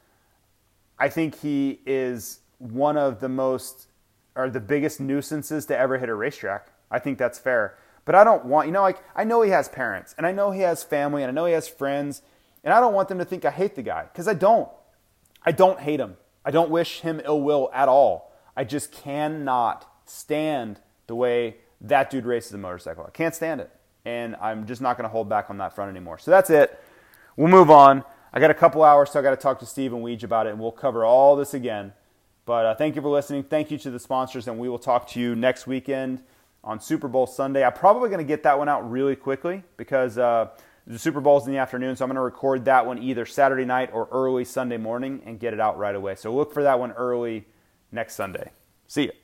[0.98, 3.88] I think he is one of the most
[4.36, 6.68] or the biggest nuisances to ever hit a racetrack.
[6.90, 7.78] I think that's fair.
[8.04, 10.50] But I don't want, you know, like I know he has parents and I know
[10.50, 12.22] he has family and I know he has friends
[12.62, 14.68] and I don't want them to think I hate the guy because I don't.
[15.44, 16.16] I don't hate him.
[16.44, 18.32] I don't wish him ill will at all.
[18.56, 23.04] I just cannot stand the way that dude races a motorcycle.
[23.06, 23.70] I can't stand it.
[24.04, 26.18] and I'm just not going to hold back on that front anymore.
[26.18, 26.78] So that's it.
[27.36, 28.04] We'll move on.
[28.32, 30.46] I got a couple hours, so I got to talk to Steve and Weege about
[30.46, 31.92] it, and we'll cover all this again.
[32.46, 33.44] But uh, thank you for listening.
[33.44, 36.22] Thank you to the sponsors, and we will talk to you next weekend
[36.62, 37.64] on Super Bowl Sunday.
[37.64, 40.48] I'm probably going to get that one out really quickly because uh,
[40.86, 43.64] the Super Bowl's in the afternoon, so I'm going to record that one either Saturday
[43.64, 46.16] night or early Sunday morning and get it out right away.
[46.16, 47.46] So look for that one early
[47.92, 48.50] next Sunday.
[48.86, 49.23] See you.